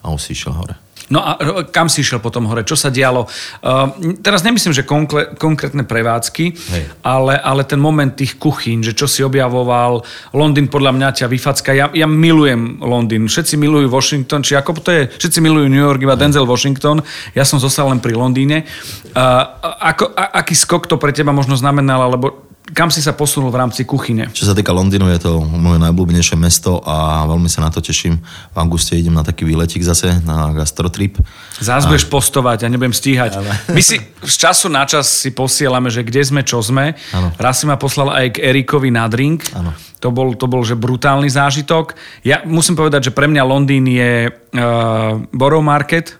[0.00, 0.87] a už si išiel hore.
[1.08, 1.40] No a
[1.72, 2.64] kam si išiel potom hore?
[2.64, 3.24] Čo sa dialo?
[3.64, 6.82] Uh, teraz nemyslím, že konkre- konkrétne prevádzky, Hej.
[7.00, 10.04] ale, ale ten moment tých kuchyň, že čo si objavoval.
[10.36, 11.70] Londýn podľa mňa ťa vyfacka.
[11.72, 13.28] Ja, ja milujem Londýn.
[13.28, 15.02] Všetci milujú Washington, či ako to je?
[15.08, 17.00] Všetci milujú New York, iba Denzel Washington.
[17.32, 18.68] Ja som zostal len pri Londýne.
[19.16, 19.42] Uh,
[19.80, 23.60] ako, a, aký skok to pre teba možno znamenal, alebo kam si sa posunul v
[23.64, 24.28] rámci kuchyne?
[24.32, 28.20] Čo sa týka Londýnu, je to moje najblúbenejšie mesto a veľmi sa na to teším.
[28.52, 31.20] V auguste idem na taký výletik zase, na gastrotrip.
[31.58, 33.40] Zás budeš postovať, ja nebudem stíhať.
[33.72, 36.96] My si z času na čas si posielame, že kde sme, čo sme.
[37.14, 37.32] Áno.
[37.40, 39.48] Raz si ma poslal aj k Erikovi na drink.
[39.56, 39.72] Áno.
[39.98, 41.98] To bol, to bol že brutálny zážitok.
[42.22, 46.14] Ja musím povedať, že pre mňa Londýn je uh, Borough Market.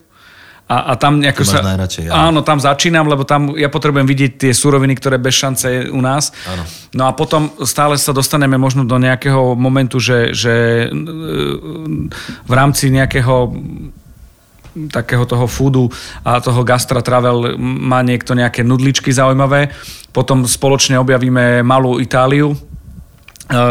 [0.68, 1.64] A, a tam nejako sa...
[1.64, 2.16] najradšej, áno.
[2.28, 6.00] áno, tam začínam, lebo tam ja potrebujem vidieť tie suroviny, ktoré bez šance je u
[6.04, 6.28] nás.
[6.44, 6.64] Áno.
[6.92, 10.86] No a potom stále sa dostaneme možno do nejakého momentu, že, že
[12.44, 13.56] v rámci nejakého
[14.92, 15.90] takého toho foodu
[16.22, 19.74] a toho gastra travel má niekto nejaké nudličky zaujímavé.
[20.14, 22.54] Potom spoločne objavíme malú Itáliu,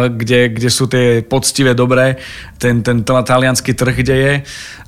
[0.10, 2.18] kde, kde sú tie poctivé dobré,
[2.58, 4.34] ten, ten talianský trh, kde je,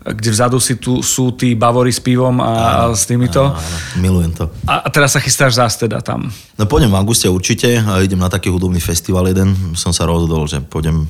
[0.01, 3.53] kde vzadu si tu, sú tí bavory s pivom a, a s týmito.
[3.53, 4.49] Áno, áno, milujem to.
[4.65, 6.33] A, a teraz sa chystáš zás teda tam.
[6.57, 9.53] No pôjdem v auguste určite a idem na taký hudobný festival jeden.
[9.77, 11.05] Som sa rozhodol, že pôjdem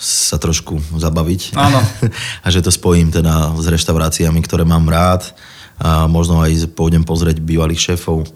[0.00, 1.58] sa trošku zabaviť.
[1.58, 1.82] Áno.
[2.44, 5.26] a že to spojím teda s reštauráciami, ktoré mám rád.
[5.80, 8.28] A možno aj pôjdem pozrieť bývalých šéfov.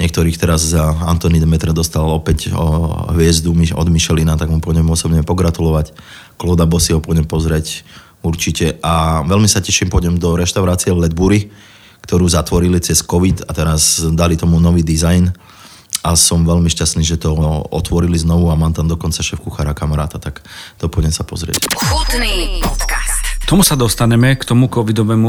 [0.00, 5.20] Niektorých teraz za Antony Demetre dostal opäť o, hviezdu od Michelina, tak mu pôjdem osobne
[5.20, 5.92] pogratulovať.
[6.40, 7.84] Kloda Bossy ho pôjdem pozrieť
[8.24, 8.80] určite.
[8.80, 11.52] A veľmi sa teším, pôjdem do reštaurácie Ledbury,
[12.00, 15.36] ktorú zatvorili cez COVID a teraz dali tomu nový dizajn
[16.00, 17.36] a som veľmi šťastný, že to
[17.68, 20.40] otvorili znovu a mám tam dokonca šéf kuchára kamaráta, tak
[20.80, 21.60] to pôjdem sa pozrieť.
[21.76, 23.19] Chutný podcast.
[23.50, 25.26] Tomu sa dostaneme, k tomu covidovému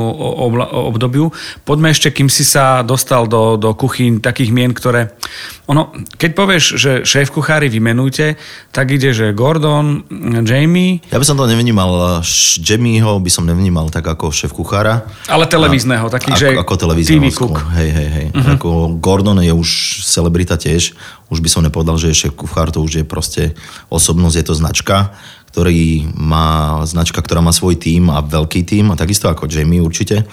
[0.93, 1.34] obdobiu.
[1.65, 5.17] Poďme ešte, kým si sa dostal do, do kuchyň takých mien, ktoré...
[5.65, 5.89] Ono,
[6.21, 8.38] keď povieš, že šéf kuchári vymenujte,
[8.69, 10.05] tak ide, že Gordon,
[10.45, 12.21] Jamie, Ja by som to nevnímal,
[12.62, 15.01] Jamieho by som nevnímal tak ako šéf kuchára.
[15.25, 17.57] ale televízneho, taký, ako, že ako televízneho TV cook.
[17.73, 18.27] Hej, hej, hej.
[18.38, 18.53] Uh-huh.
[18.53, 18.69] Ako
[19.01, 20.93] Gordon je už celebrita tiež.
[21.34, 23.57] Už by som nepovedal, že je šéf kuchár, to už je proste
[23.89, 25.15] osobnosť, je to značka,
[25.51, 30.23] ktorý má, značka, ktorá má svoj tím a veľký tím, a takisto ako Jamie určite.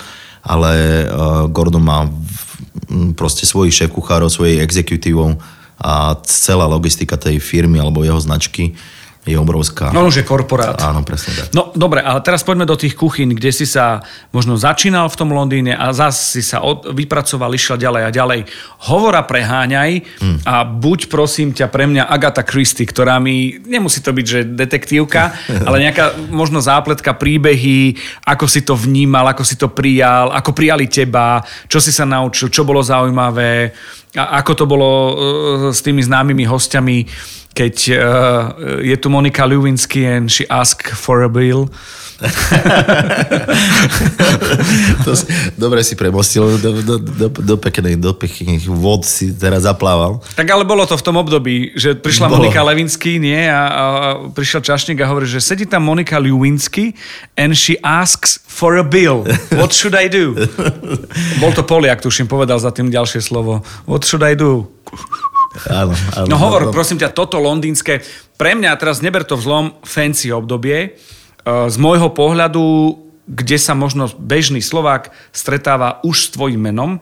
[0.47, 2.07] Ale uh, Gordon má
[3.19, 5.43] proste svojich šéf kuchárov, svojich exekutívov
[5.79, 8.75] a celá logistika tej firmy alebo jeho značky
[9.29, 9.93] je obrovská.
[9.93, 10.81] No už je korporát.
[10.81, 11.53] Áno, presne tak.
[11.53, 14.01] No dobre, ale teraz poďme do tých kuchyň, kde si sa
[14.33, 18.41] možno začínal v tom Londýne a zase si sa od, vypracoval, išiel ďalej a ďalej.
[18.89, 20.39] Hovora preháňaj Hm.
[20.45, 25.35] a buď prosím ťa pre mňa Agatha Christie, ktorá mi, nemusí to byť, že detektívka,
[25.67, 27.95] ale nejaká možno zápletka príbehy,
[28.27, 32.51] ako si to vnímal, ako si to prijal, ako prijali teba, čo si sa naučil,
[32.51, 33.73] čo bolo zaujímavé,
[34.17, 35.13] a ako to bolo e,
[35.71, 36.99] s tými známymi hostiami,
[37.59, 37.99] keď uh,
[38.79, 41.67] je tu Monika Lewinsky and she asked for a bill.
[45.07, 49.63] to, si- dobre si premostil, do, do, do, do pekných, do pekných vod si teraz
[49.67, 50.19] zaplával.
[50.35, 52.43] Tak ale bolo to v tom období, že prišla Bolo.
[52.43, 53.47] Monika Lewinsky, nie?
[53.47, 53.83] A, a
[54.35, 56.95] prišiel čašník a hovorí, že sedí tam Monika Lewinsky
[57.39, 59.23] and she asks for a bill.
[59.55, 60.35] What should I do?
[61.43, 63.63] Bol to Poliak, tuším, povedal za tým ďalšie slovo.
[63.87, 64.67] What should I do?
[65.67, 66.27] Áno, áno.
[66.31, 68.03] No hovor, prosím ťa, toto londýnske,
[68.39, 72.95] pre mňa, teraz neber to v zlom, fancy obdobie, eh, z môjho pohľadu,
[73.29, 76.97] kde sa možno bežný Slovák stretáva už s tvojim menom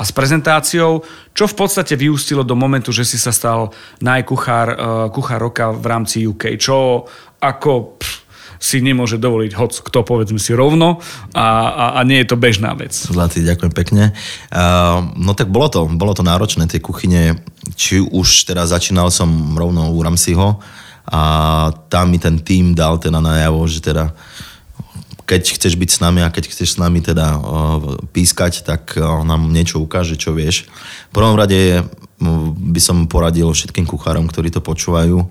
[0.00, 1.04] a s prezentáciou,
[1.36, 4.76] čo v podstate vyústilo do momentu, že si sa stal najkuchár eh,
[5.12, 7.04] kuchár roka v rámci UK, čo
[7.38, 8.27] ako pff,
[8.58, 10.98] si nemôže dovoliť hoc kto, povedzme si rovno
[11.32, 12.94] a, a, a nie je to bežná vec.
[12.94, 14.14] Zlatý, ďakujem pekne.
[14.50, 17.38] Uh, no tak bolo to, bolo to náročné, tie kuchyne,
[17.78, 20.58] či už teda začínal som rovno u Ramsiho
[21.08, 21.22] a
[21.88, 24.12] tam mi ten tým dal teda najavo, že teda
[25.28, 27.42] keď chceš byť s nami a keď chceš s nami teda uh,
[28.10, 30.68] pískať, tak uh, nám niečo ukáže, čo vieš.
[31.12, 31.84] V prvom rade
[32.56, 35.22] by som poradil všetkým kuchárom, ktorí to počúvajú,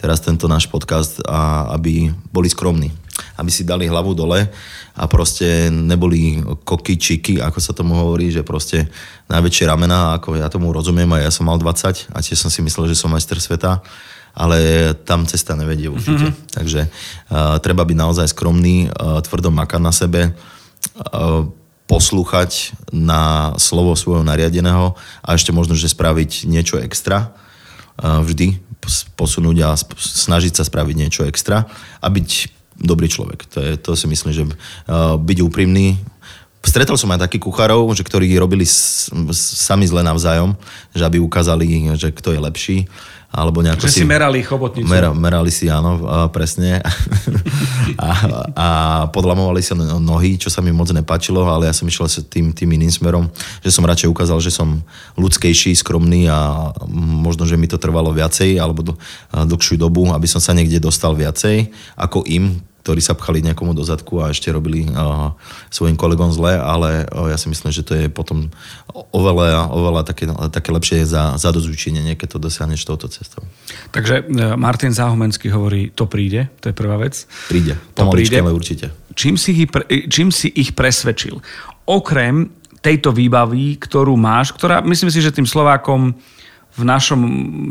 [0.00, 2.88] teraz tento náš podcast, a aby boli skromní
[3.36, 4.48] aby si dali hlavu dole
[4.96, 8.88] a proste neboli koky, čiky, ako sa tomu hovorí, že proste
[9.28, 12.60] najväčšie ramena, ako ja tomu rozumiem a ja som mal 20 a tiež som si
[12.64, 13.80] myslel, že som majster sveta,
[14.32, 16.30] ale tam cesta nevedie určite.
[16.30, 16.52] Mm-hmm.
[16.54, 21.44] Takže uh, treba byť naozaj skromný, uh, tvrdo makať na sebe, uh,
[21.90, 24.94] poslúchať na slovo svojho nariadeného
[25.26, 27.34] a ešte možno, že spraviť niečo extra
[28.00, 28.56] vždy,
[29.14, 31.68] posunúť a snažiť sa spraviť niečo extra
[32.00, 32.28] a byť
[32.80, 33.44] dobrý človek.
[33.52, 34.44] To, je, to si myslím, že
[35.20, 36.00] byť úprimný.
[36.64, 40.56] Stretol som aj takých kuchárov, že ktorí robili sami zle navzájom,
[40.96, 41.64] že aby ukázali,
[41.96, 42.78] že kto je lepší
[43.30, 44.02] alebo nejako že si...
[44.02, 44.90] merali chobotnicu.
[44.90, 46.02] Mer, merali si, áno,
[46.34, 46.82] presne.
[47.94, 48.10] a,
[48.58, 48.68] a
[49.14, 52.90] podlamovali sa nohy, čo sa mi moc nepáčilo, ale ja som išiel tým, tým iným
[52.90, 53.30] smerom,
[53.62, 54.82] že som radšej ukázal, že som
[55.14, 58.94] ľudskejší, skromný a možno, že mi to trvalo viacej alebo do,
[59.30, 63.84] dlhšiu dobu, aby som sa niekde dostal viacej ako im, ktorí sa pchali nejakomu do
[63.84, 65.36] zadku a ešte robili uh,
[65.68, 68.48] svojim kolegom zle, ale uh, ja si myslím, že to je potom
[69.12, 73.44] oveľa, oveľa také, také lepšie za, za dozúčinenie, keď to dosiahneš touto cestou.
[73.92, 77.28] Takže uh, Martin Záhumenský hovorí, to príde, to je prvá vec.
[77.52, 78.40] Príde, príde.
[78.40, 78.92] ale určite.
[79.12, 79.68] Čím si, ich,
[80.08, 81.36] čím si ich presvedčil?
[81.84, 86.16] Okrem tejto výbavy, ktorú máš, ktorá myslím si, že tým Slovákom
[86.78, 87.20] v našom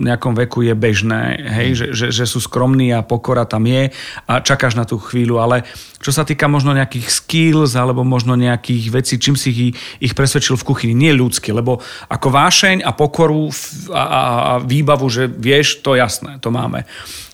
[0.04, 1.78] nejakom veku je bežné, hej, mm.
[1.78, 3.96] že, že, že sú skromní a pokora tam je
[4.28, 5.64] a čakáš na tú chvíľu, ale
[6.04, 9.60] čo sa týka možno nejakých skills alebo možno nejakých vecí, čím si ich,
[10.04, 11.80] ich presvedčil v kuchyni, nie ľudsky, lebo
[12.12, 13.48] ako vášeň a pokoru
[13.92, 16.84] a, a, a výbavu, že vieš, to jasné, to máme.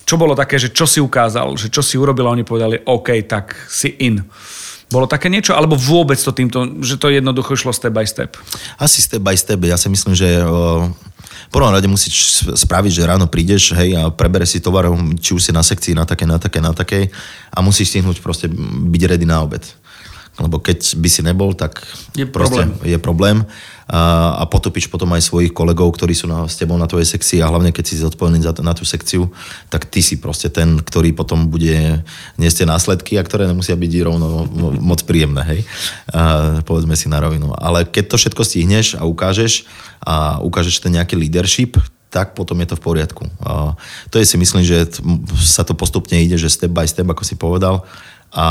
[0.05, 3.09] Čo bolo také, že čo si ukázal, že čo si urobil a oni povedali, OK,
[3.25, 4.21] tak si in.
[4.93, 8.37] Bolo také niečo, alebo vôbec to týmto, že to jednoducho išlo step by step?
[8.77, 9.59] Asi step by step.
[9.65, 10.45] Ja si myslím, že
[11.55, 14.91] prvom rade musíš spraviť, že ráno prídeš, hej, a prebereš si tovar,
[15.23, 17.07] či už si na sekcii, na také, na také, na takej
[17.47, 18.51] a musíš stihnúť proste
[18.91, 19.63] byť ready na obed.
[20.35, 21.79] Lebo keď by si nebol, tak
[22.11, 22.75] je problém.
[22.83, 23.47] je problém.
[23.85, 27.39] A, a potopíš potom aj svojich kolegov, ktorí sú na, s tebou na tvojej sekcii
[27.39, 29.29] a hlavne keď si zodpovedný za, na tú sekciu,
[29.69, 32.01] tak ty si proste ten, ktorý potom bude
[32.35, 34.49] niesť následky a ktoré nemusia byť rovno
[34.81, 35.59] moc príjemné, hej.
[36.11, 37.53] A, povedzme si na rovinu.
[37.55, 39.69] Ale keď to všetko stihneš a ukážeš
[40.03, 41.77] a ukážeš ten nejaký leadership,
[42.15, 43.23] tak potom je to v poriadku.
[43.43, 43.75] A
[44.07, 44.87] to je si myslím, že
[45.35, 47.83] sa to postupne ide, že step by step, ako si povedal,
[48.35, 48.45] a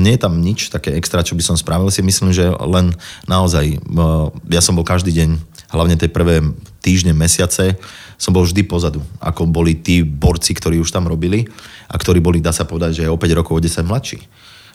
[0.00, 1.92] nie je tam nič také extra, čo by som spravil.
[1.92, 2.96] Si myslím, že len
[3.28, 3.76] naozaj,
[4.48, 5.36] ja som bol každý deň,
[5.68, 6.40] hlavne tie prvé
[6.80, 7.76] týždne, mesiace,
[8.16, 11.44] som bol vždy pozadu, ako boli tí borci, ktorí už tam robili
[11.92, 14.24] a ktorí boli, dá sa povedať, že o 5 rokov, o 10 mladší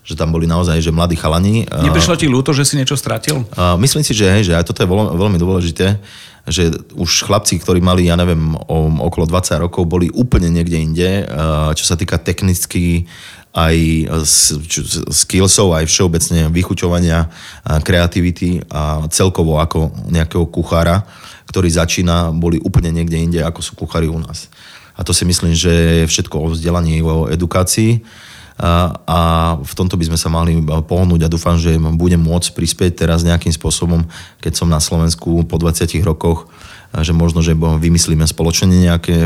[0.03, 1.63] že tam boli naozaj že mladí chalani.
[1.63, 3.47] Neprišlo ti ľúto, že si niečo stratil?
[3.79, 5.95] Myslím si, že, hej, že aj toto je veľmi dôležité,
[6.43, 8.51] že už chlapci, ktorí mali, ja neviem,
[8.99, 11.09] okolo 20 rokov, boli úplne niekde inde,
[11.79, 13.07] čo sa týka technicky
[13.53, 14.09] aj
[15.13, 17.29] skillsov, aj všeobecne vychuťovania,
[17.85, 21.05] kreativity a celkovo ako nejakého kuchára,
[21.53, 24.49] ktorý začína, boli úplne niekde inde, ako sú kuchári u nás.
[24.97, 25.69] A to si myslím, že
[26.01, 28.01] je všetko o vzdelaní, o edukácii
[28.57, 29.19] a, a
[29.61, 33.53] v tomto by sme sa mali pohnúť a dúfam, že budem môcť prispieť teraz nejakým
[33.53, 34.05] spôsobom,
[34.41, 36.49] keď som na Slovensku po 20 rokoch
[37.01, 39.25] že možno, že vymyslíme spoločne nejaké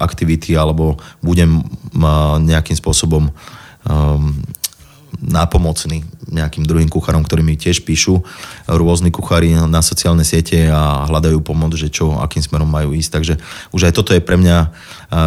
[0.00, 1.60] aktivity alebo budem
[2.48, 3.28] nejakým spôsobom
[3.88, 4.38] um,
[5.22, 8.24] nápomocný nejakým druhým kuchárom, ktorí mi tiež píšu
[8.66, 13.10] rôzni kuchári na sociálne siete a hľadajú pomoc, že čo, akým smerom majú ísť.
[13.20, 13.34] Takže
[13.70, 14.72] už aj toto je pre mňa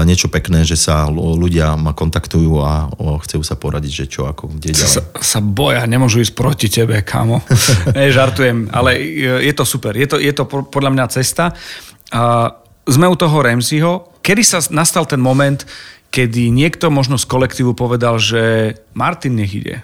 [0.03, 2.89] niečo pekné, že sa ľudia ma kontaktujú a
[3.23, 4.93] chcú sa poradiť, že čo, ako, kde ďalej.
[4.99, 7.39] Sa, sa boja, nemôžu ísť proti tebe, kámo.
[7.95, 8.97] ne, žartujem, ale
[9.45, 9.95] je to super.
[9.95, 11.53] Je to, je to podľa mňa cesta.
[12.11, 12.51] A
[12.85, 14.21] sme u toho Remziho.
[14.25, 15.61] Kedy sa nastal ten moment,
[16.15, 19.83] kedy niekto možno z kolektívu povedal, že Martin nech ide.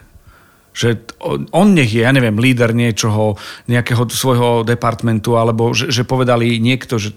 [0.72, 1.04] Že
[1.52, 3.36] on nech je, ja neviem, líder niečoho,
[3.68, 7.12] nejakého svojho departmentu, alebo že, že povedali niekto, že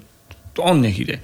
[0.59, 1.23] on nech ide.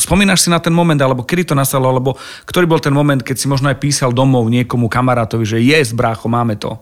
[0.00, 2.16] Spomínaš si na ten moment, alebo kedy to nastalo, alebo
[2.48, 5.92] ktorý bol ten moment, keď si možno aj písal domov niekomu kamarátovi, že je z
[5.92, 6.80] brácho, máme to.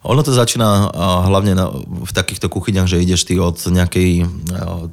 [0.00, 0.96] Ono to začína
[1.28, 4.24] hlavne na, v takýchto kuchyniach, že ideš ty od nejakej,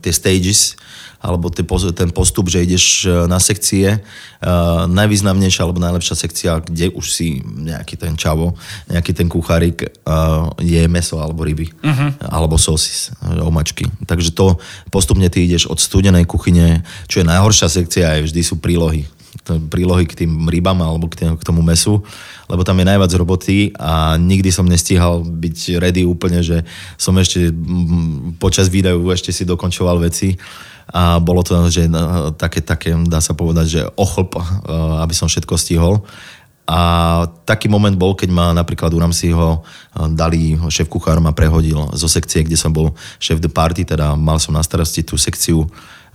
[0.03, 0.75] tie stages,
[1.17, 4.05] alebo ten postup, že ideš e, na sekcie.
[4.37, 8.53] Uh, najvýznamnejšia alebo najlepšia sekcia, kde už si nejaký ten čavo,
[8.85, 11.73] nejaký ten kuchárik, uh, je meso alebo ryby.
[11.81, 12.13] Uh-huh.
[12.21, 13.09] Alebo sosis,
[13.41, 13.89] omačky.
[14.05, 14.61] Takže to
[14.93, 19.09] postupne ty ideš od studenej kuchyne, čo je najhoršia sekcia, aj vždy sú prílohy
[19.45, 22.01] prílohy k tým rybám alebo k, tým, k tomu mesu,
[22.49, 26.65] lebo tam je najviac roboty a nikdy som nestíhal byť ready úplne, že
[26.97, 27.53] som ešte
[28.41, 30.35] počas výdajú ešte si dokončoval veci
[30.87, 31.91] a bolo to, že e,
[32.39, 34.43] také, také, dá sa povedať, že ochlp, e,
[35.03, 36.07] aby som všetko stihol.
[36.67, 36.79] A
[37.47, 39.63] taký moment bol, keď ma napríklad u Ramsiho
[40.11, 42.91] dali, šéf kuchár ma prehodil zo sekcie, kde som bol
[43.23, 45.63] šéf de party, teda mal som na starosti tú sekciu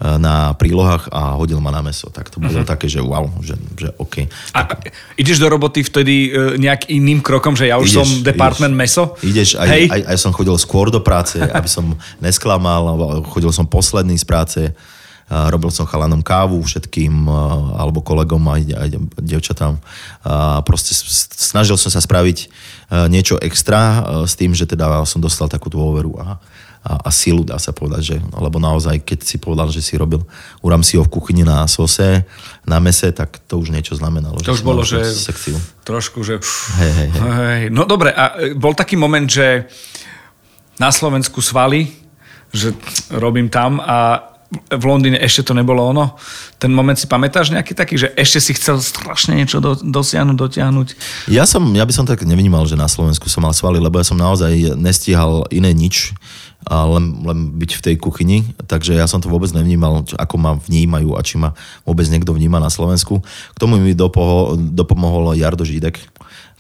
[0.03, 2.11] na prílohách a hodil ma na meso.
[2.11, 2.67] Tak to bolo uh-huh.
[2.67, 4.27] také, že wow, že, že OK.
[4.51, 4.91] A tak...
[5.15, 8.83] ideš do roboty vtedy e, nejak iným krokom, že ja už ideš, som department ideš,
[8.83, 9.05] meso?
[9.23, 9.85] Ideš, aj, Hej.
[9.95, 14.61] aj, aj som chodil skôr do práce, aby som nesklamal, chodil som posledný z práce,
[15.31, 17.31] robil som chalanom kávu všetkým,
[17.79, 18.89] alebo kolegom aj, aj
[19.23, 19.75] devčatám.
[20.27, 20.93] A proste
[21.39, 22.47] snažil som sa spraviť e,
[23.07, 26.19] niečo extra e, s tým, že teda som dostal takú dôveru.
[26.19, 26.37] Aha
[26.83, 30.27] a, a silu, dá sa povedať, že, lebo naozaj, keď si povedal, že si robil
[30.67, 32.27] uram si ho v kuchyni na sose,
[32.67, 34.43] na mese, tak to už niečo znamenalo.
[34.43, 35.55] To už bolo, že sekciu.
[35.87, 36.43] trošku, že...
[36.83, 37.23] Hej, hej, hej.
[37.23, 37.63] hej.
[37.71, 39.71] No dobre, a e, bol taký moment, že
[40.83, 41.87] na Slovensku svaly,
[42.51, 42.75] že
[43.15, 46.13] robím tam a v Londýne ešte to nebolo ono.
[46.61, 50.89] Ten moment si pamätáš nejaký taký, že ešte si chcel strašne niečo do, dosiahnuť, dotiahnuť?
[51.33, 54.05] Ja, som, ja by som tak nevnímal, že na Slovensku som mal svaly, lebo ja
[54.05, 56.13] som naozaj nestíhal iné nič
[56.71, 58.39] len, len byť v tej kuchyni,
[58.71, 62.63] takže ja som to vôbec nevnímal, ako ma vnímajú a či ma vôbec niekto vníma
[62.63, 63.19] na Slovensku.
[63.55, 65.99] K tomu mi dopoho, dopomohol Jardo Žídek,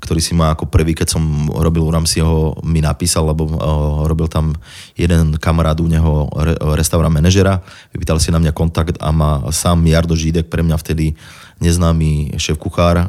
[0.02, 4.26] ktorý si ma ako prvý, keď som robil u Ramsiho, mi napísal, lebo uh, robil
[4.26, 4.50] tam
[4.98, 7.62] jeden kamarát u neho, re, restaurant manažera,
[7.94, 11.14] vypýtal si na mňa kontakt a ma sám Jardo Žídek pre mňa vtedy
[11.62, 13.06] neznámy šéf kuchár,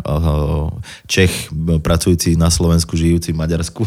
[1.10, 1.50] Čech,
[1.82, 3.82] pracujúci na Slovensku, žijúci v Maďarsku.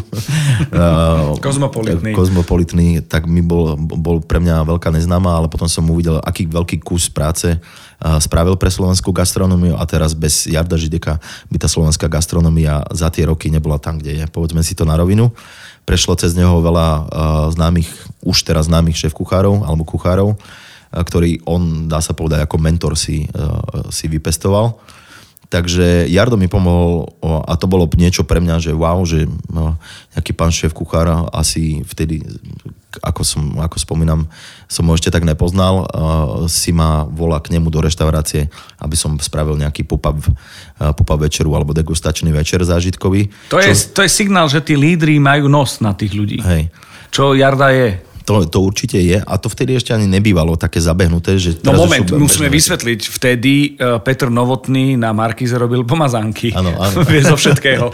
[1.47, 2.11] Kozmopolitný.
[2.11, 6.83] Kozmopolitný, tak mi bol, bol pre mňa veľká neznáma, ale potom som uvidel, aký veľký
[6.83, 7.55] kus práce
[7.97, 11.17] spravil pre slovenskú gastronómiu a teraz bez Jarda Žideka
[11.49, 14.25] by tá slovenská gastronómia za tie roky nebola tam, kde je.
[14.29, 15.33] Povedzme si to na rovinu.
[15.87, 17.09] Prešlo cez neho veľa
[17.57, 17.89] známych,
[18.21, 20.37] už teraz známych šéf kuchárov alebo kuchárov
[20.91, 23.27] ktorý on, dá sa povedať, ako mentor si,
[23.91, 24.77] si vypestoval.
[25.47, 29.79] Takže Jardo mi pomohol a to bolo niečo pre mňa, že wow, že no,
[30.11, 32.19] nejaký pán šéf kuchára asi vtedy,
[32.99, 34.27] ako, som, ako spomínam,
[34.67, 35.87] som ho ešte tak nepoznal,
[36.51, 38.51] si ma volá k nemu do reštaurácie,
[38.83, 40.19] aby som spravil nejaký pop-up,
[40.75, 43.31] pop večeru alebo degustačný večer zážitkový.
[43.47, 43.71] To, čo...
[43.71, 46.43] je, to je signál, že tí lídry majú nos na tých ľudí.
[46.43, 46.75] Hej.
[47.07, 48.03] Čo Jarda je.
[48.27, 51.39] To, to určite je a to vtedy ešte ani nebývalo také zabehnuté.
[51.39, 53.07] Že no moment, musíme vysvetliť.
[53.07, 56.51] Vtedy uh, Petr Novotný na Markize robil pomazánky.
[56.51, 57.07] Áno, áno.
[57.07, 57.87] Vie zo všetkého.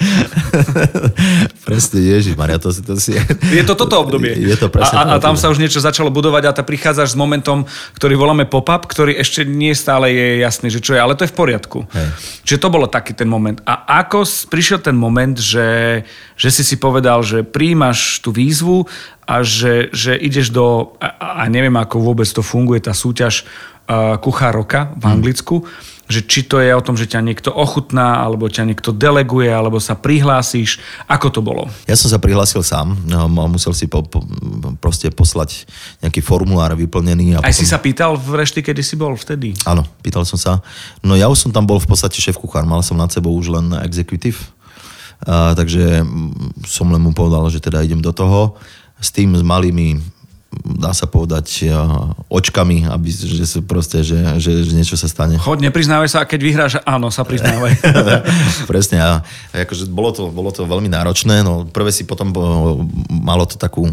[1.70, 3.14] presne, Ježiš Maria, to, to si...
[3.54, 4.34] Je to toto obdobie.
[4.54, 4.98] Je to presne.
[4.98, 8.18] A, a, a tam sa už niečo začalo budovať a ta prichádzaš s momentom, ktorý
[8.18, 11.38] voláme pop-up, ktorý ešte nie stále je jasný, že čo je, ale to je v
[11.38, 11.86] poriadku.
[11.94, 12.08] Hej.
[12.42, 13.62] Čiže to bolo taký ten moment.
[13.70, 16.02] A ako prišiel ten moment, že,
[16.34, 18.90] že si si povedal, že príjmaš tú výzvu
[19.24, 23.48] a že, že ideš do, a, a neviem ako vôbec to funguje, tá súťaž
[23.88, 25.14] uh, Kuchár roka v hmm.
[25.16, 26.12] Anglicku, hmm.
[26.12, 29.80] že či to je o tom, že ťa niekto ochutná, alebo ťa niekto deleguje, alebo
[29.80, 30.84] sa prihlásíš.
[31.08, 31.72] Ako to bolo?
[31.88, 34.20] Ja som sa prihlásil sám, no, musel si po, po,
[34.84, 35.64] proste poslať
[36.04, 37.40] nejaký formulár vyplnený.
[37.40, 37.60] A Aj potom...
[37.60, 39.56] si sa pýtal v rešti, kedy si bol vtedy?
[39.64, 40.60] Áno, pýtal som sa.
[41.00, 43.56] No ja už som tam bol v podstate šéf kuchár, mal som nad sebou už
[43.56, 44.52] len executive.
[45.24, 46.04] Uh, takže
[46.68, 48.60] som len mu povedal, že teda idem do toho
[49.04, 50.00] s tým s malými
[50.62, 51.74] dá sa povedať,
[52.30, 55.36] očkami, aby, že, sú proste, že, že, že niečo sa stane.
[55.42, 57.74] Chod, nepriznávaj sa a keď vyhráš, áno, sa priznávaj.
[58.72, 59.10] Presne, a
[59.52, 62.30] akože bolo to, bolo to veľmi náročné, no prvé si potom
[63.10, 63.90] malo to takú,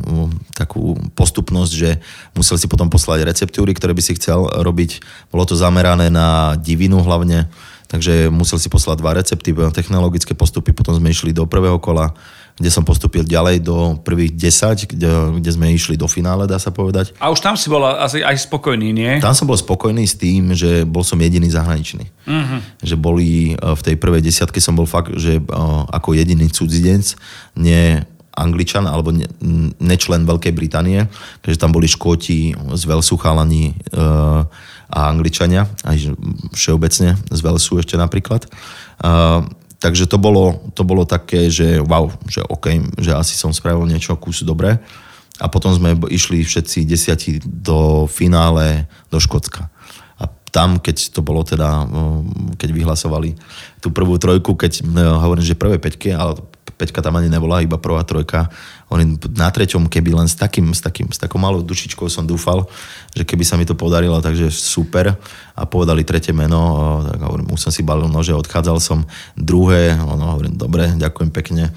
[0.52, 1.90] takú postupnosť, že
[2.36, 5.00] musel si potom poslať receptúry, ktoré by si chcel robiť.
[5.32, 7.48] Bolo to zamerané na divinu hlavne,
[7.88, 12.14] takže musel si poslať dva recepty, technologické postupy, potom sme išli do prvého kola,
[12.60, 15.08] kde som postupil ďalej do prvých 10, kde,
[15.40, 17.16] kde sme išli do finále, dá sa povedať.
[17.16, 19.16] A už tam si bol asi aj spokojný, nie?
[19.16, 22.04] Tam som bol spokojný s tým, že bol som jediný zahraničný.
[22.28, 22.60] Uh-huh.
[22.84, 25.42] Že boli e, v tej prvej desiatke som bol fakt, že e,
[25.88, 27.16] ako jediný cudzinec,
[27.56, 28.04] nie
[28.36, 29.26] Angličan alebo ne,
[29.80, 31.08] nečlen Veľkej Británie,
[31.40, 34.04] keďže tam boli Škóti z Velsu chalani e,
[34.90, 36.12] a Angličania, aj
[36.52, 38.44] všeobecne z Velsu ešte napríklad.
[39.80, 44.12] Takže to bolo, to bolo také, že wow, že OK, že asi som spravil niečo
[44.20, 44.76] kus dobre.
[45.40, 49.72] A potom sme išli všetci desiati do finále do Škótska.
[50.20, 51.88] A tam, keď to bolo teda,
[52.60, 53.40] keď vyhlasovali
[53.80, 54.84] tú prvú trojku, keď
[55.16, 56.36] hovorím, že prvé peťke, ale
[56.80, 58.48] peťka tam ani nebola, iba prvá trojka,
[58.88, 62.64] oni na treťom, keby len s, takým, s, takým, s takou malou dušičkou som dúfal,
[63.12, 65.12] že keby sa mi to podarilo, takže super.
[65.52, 69.04] A povedali tretie meno, tak hovorím, už som si balil nože, odchádzal som.
[69.36, 71.68] Druhé, no, hovorím, dobre, ďakujem pekne.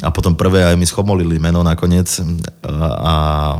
[0.00, 2.08] A potom prvé aj mi schomolili meno nakoniec
[3.02, 3.14] a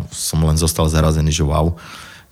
[0.09, 1.74] som len zostal zarazený, že wow.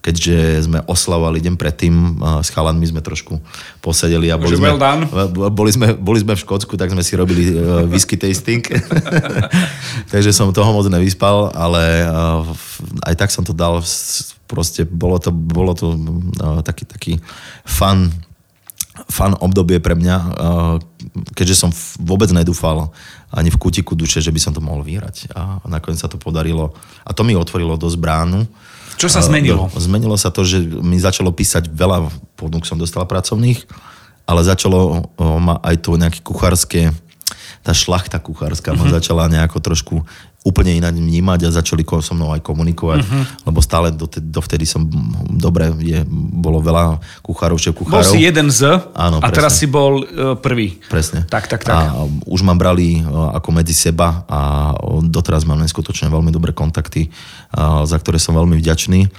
[0.00, 1.94] Keďže sme oslavovali deň predtým,
[2.40, 3.36] s chalanmi sme trošku
[3.84, 5.04] posedeli a boli, sme, well done.
[5.52, 8.64] boli, sme, boli sme v Škótsku, tak sme si robili uh, whisky tasting.
[10.12, 12.48] Takže som toho moc nevyspal, ale uh,
[13.04, 13.84] aj tak som to dal,
[14.48, 17.12] proste bolo to, bolo to uh, taký, taký
[17.68, 18.08] fun
[19.08, 20.16] fan obdobie pre mňa,
[21.32, 21.70] keďže som
[22.02, 22.92] vôbec nedúfal
[23.30, 25.30] ani v kutiku duše, že by som to mohol vyhrať.
[25.32, 26.74] A nakoniec sa to podarilo.
[27.06, 28.44] A to mi otvorilo dosť bránu.
[29.00, 29.72] Čo sa zmenilo?
[29.80, 33.64] Zmenilo sa to, že mi začalo písať veľa ponúk som dostal pracovných,
[34.28, 36.92] ale začalo ma aj to nejaké kuchárske,
[37.64, 40.04] tá šlachta kuchárska ma začala nejako trošku
[40.40, 43.04] úplne inak vnímať a začali so mnou aj komunikovať,
[43.44, 44.88] lebo stále dote- dovtedy som
[45.28, 46.00] dobre, je,
[46.32, 48.08] bolo veľa kuchárov, šéf Bol kuchárov.
[48.08, 49.60] si jeden z Áno, a teraz presne.
[49.60, 50.80] si bol e, prvý.
[50.88, 51.28] Presne.
[51.28, 51.76] Tak, tak, tak.
[51.76, 54.72] A už ma brali uh, ako medzi seba a
[55.04, 57.12] doteraz mám neskutočne veľmi dobré kontakty,
[57.84, 59.12] za ktoré som veľmi vďačný.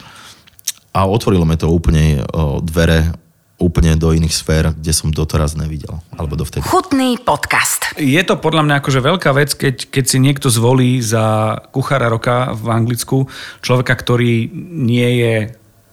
[0.91, 2.25] A otvorilo mi to úplne
[2.65, 3.13] dvere
[3.61, 6.01] úplne do iných sfér, kde som doteraz nevidel.
[6.17, 6.65] Alebo dovtedy.
[6.65, 7.93] Chutný podcast.
[7.95, 12.51] Je to podľa mňa akože veľká vec, keď, keď si niekto zvolí za kuchára roka
[12.57, 13.29] v Anglicku
[13.61, 15.35] človeka, ktorý nie je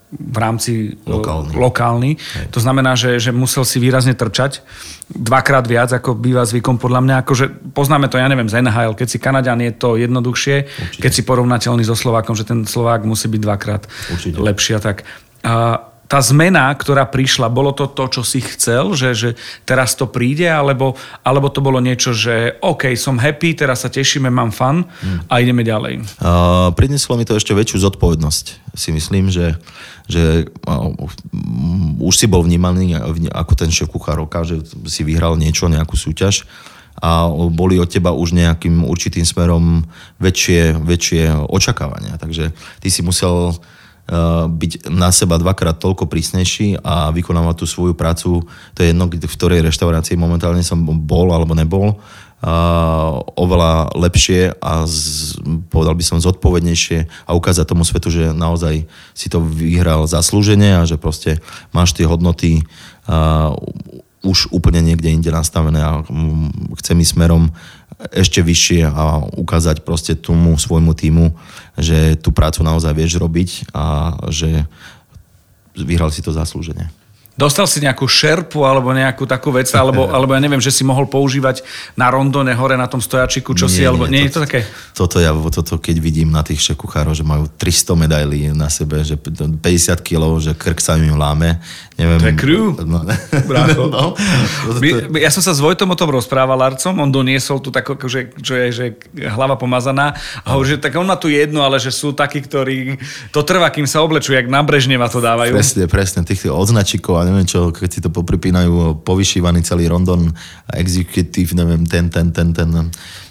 [0.08, 1.52] v rámci e, Lokálny.
[1.52, 2.10] lokálny.
[2.56, 4.64] To znamená, že, že musel si výrazne trčať
[5.12, 7.14] dvakrát viac, ako býva zvykom podľa mňa.
[7.28, 7.44] Akože
[7.76, 8.96] poznáme to, ja neviem, z NHL.
[8.96, 10.56] Keď si Kanaďan, je to jednoduchšie.
[10.64, 11.02] Určite.
[11.04, 14.40] Keď si porovnateľný so Slovákom, že ten Slovák musí byť dvakrát Určite.
[14.40, 15.04] lepší a tak.
[15.44, 19.30] A tá zmena, ktorá prišla, bolo to to, čo si chcel, že, že
[19.68, 24.32] teraz to príde, alebo, alebo to bolo niečo, že OK, som happy, teraz sa tešíme,
[24.32, 24.88] mám fun
[25.28, 26.00] a ideme ďalej.
[26.16, 28.72] Uh, prinieslo mi to ešte väčšiu zodpovednosť.
[28.72, 29.60] Si myslím, že,
[30.08, 30.96] že uh,
[32.00, 34.16] už si bol vnímaný vní- ako ten šéf kuchár
[34.48, 36.48] že si vyhral niečo, nejakú súťaž
[36.98, 39.86] a boli od teba už nejakým určitým smerom
[40.18, 42.18] väčšie, väčšie očakávania.
[42.18, 42.50] Takže
[42.82, 43.54] ty si musel
[44.48, 48.40] byť na seba dvakrát toľko prísnejší a vykonávať tú svoju prácu.
[48.48, 52.00] To je jedno, v ktorej reštaurácii momentálne som bol alebo nebol.
[52.38, 52.54] A
[53.34, 55.34] oveľa lepšie a z,
[55.74, 60.86] povedal by som zodpovednejšie a ukázať tomu svetu, že naozaj si to vyhral zaslúžene a
[60.86, 61.42] že proste
[61.74, 62.62] máš tie hodnoty
[63.10, 63.50] a,
[64.22, 67.50] už úplne niekde inde nastavené a mm, chcem ísť smerom
[67.98, 71.34] ešte vyššie a ukázať proste tomu svojmu týmu,
[71.74, 74.66] že tú prácu naozaj vieš robiť a že
[75.74, 76.90] vyhral si to zaslúžene.
[77.38, 81.06] Dostal si nejakú šerpu alebo nejakú takú vec, alebo, alebo ja neviem, že si mohol
[81.06, 81.62] používať
[81.94, 84.66] na rondone hore na tom stojačiku, čo si, alebo nie, je to také?
[84.90, 89.14] Toto, ja, toto keď vidím na tých šekuchárov, že majú 300 medailí na sebe, že
[89.14, 89.62] 50
[90.02, 91.62] kg, že krk sa im láme.
[91.94, 93.06] Neviem, To je crew, No,
[93.50, 93.86] brácho.
[93.94, 94.18] no,
[94.82, 98.42] My, ja som sa s Vojtom o tom rozprával, Arcom, on doniesol tu takú, akože,
[98.42, 98.84] čo je, že
[99.14, 102.98] hlava pomazaná a hovorí, že tak on má tu jednu, ale že sú takí, ktorí,
[103.30, 105.54] to trvá, kým sa oblečujú, jak na Brežneva to dávajú.
[105.54, 110.32] Presne, presne, tých odznačíkov a neviem čo, keď si to popripínajú, povyšívaný celý Rondon,
[110.72, 112.68] executive, neviem, ten, ten, ten, ten.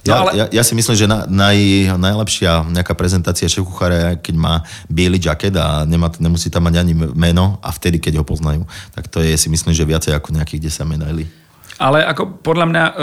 [0.06, 1.58] Ja, No ale- ja, ja si myslím, že na, naj,
[1.98, 4.54] najlepšia nejaká prezentácia šéf kuchára je, keď má
[4.88, 8.64] biely jacket a nemá, nemusí tam mať ani meno a vtedy, keď ho poznajú.
[8.94, 11.26] Tak to je si myslím, že viacej ako nejakých 10 medailí.
[11.78, 12.96] Ale ako podľa mňa uh,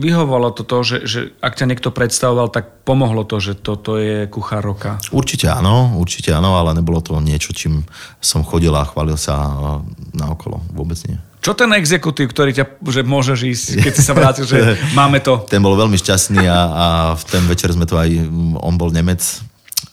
[0.00, 4.24] vyhovalo to to, že, že ak ťa niekto predstavoval, tak pomohlo to, že toto je
[4.32, 4.96] kuchár roka.
[5.12, 7.84] Určite áno, určite áno, ale nebolo to niečo, čím
[8.24, 9.52] som chodil a chválil sa e,
[10.16, 10.64] naokolo.
[10.72, 11.20] Vôbec nie.
[11.44, 15.44] Čo ten exekutív, ktorý ťa, že môžeš ísť, keď si sa vrátil, že máme to.
[15.44, 18.08] Ten bol veľmi šťastný a, a v ten večer sme to aj,
[18.58, 19.20] on bol Nemec,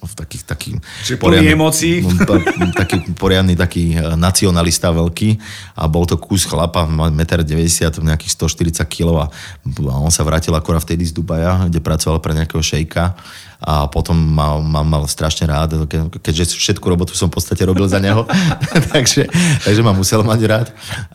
[0.06, 0.72] v takých, taký
[1.06, 2.06] Čiže plný emócií.
[2.82, 5.30] taký poriadny taký eh, nacionalista veľký
[5.76, 10.54] a bol to kus chlapa, mal 1,90 m, nejakých 140 kg a on sa vrátil
[10.54, 13.18] akorát vtedy z Dubaja, kde pracoval pre nejakého šejka
[13.66, 17.90] a potom ma, ma mal strašne rád, ke- keďže všetku robotu som v podstate robil
[17.90, 18.30] za neho,
[18.94, 19.26] takže,
[19.66, 20.68] takže ma musel mať rád,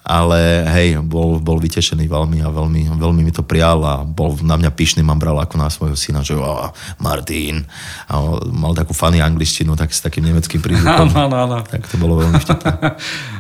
[0.03, 4.59] ale hej, bol, bol vytešený veľmi a veľmi, veľmi mi to prijal a bol na
[4.59, 7.63] mňa pyšný, ma bral ako na svojho syna, že oh, Martin,
[8.11, 8.19] a
[8.51, 11.09] mal takú funny angličtinu, tak s takým nemeckým prízvukom.
[11.21, 11.59] Áno, áno, áno.
[11.63, 12.73] Tak to bolo veľmi vtipné.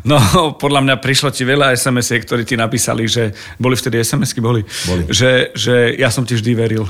[0.04, 0.16] No,
[0.56, 5.08] podľa mňa prišlo ti veľa SMS-iek, ktorí ti napísali, že boli vtedy SMS-ky, boli, Boli.
[5.08, 6.84] Že, že ja som ti vždy veril.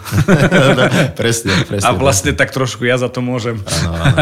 [1.15, 1.87] presne, presne.
[1.87, 3.63] A vlastne tak trošku ja za to môžem.
[3.63, 4.19] Áno, áno,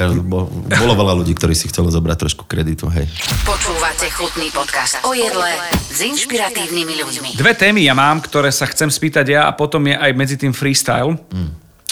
[0.00, 0.22] áno.
[0.24, 3.04] Bolo, veľa ľudí, ktorí si chceli zobrať trošku kreditu, hej.
[3.44, 5.52] Počúvate chutný podcast o jedle
[5.92, 7.28] s inšpiratívnymi ľuďmi.
[7.36, 10.56] Dve témy ja mám, ktoré sa chcem spýtať ja a potom je aj medzi tým
[10.56, 11.20] freestyle.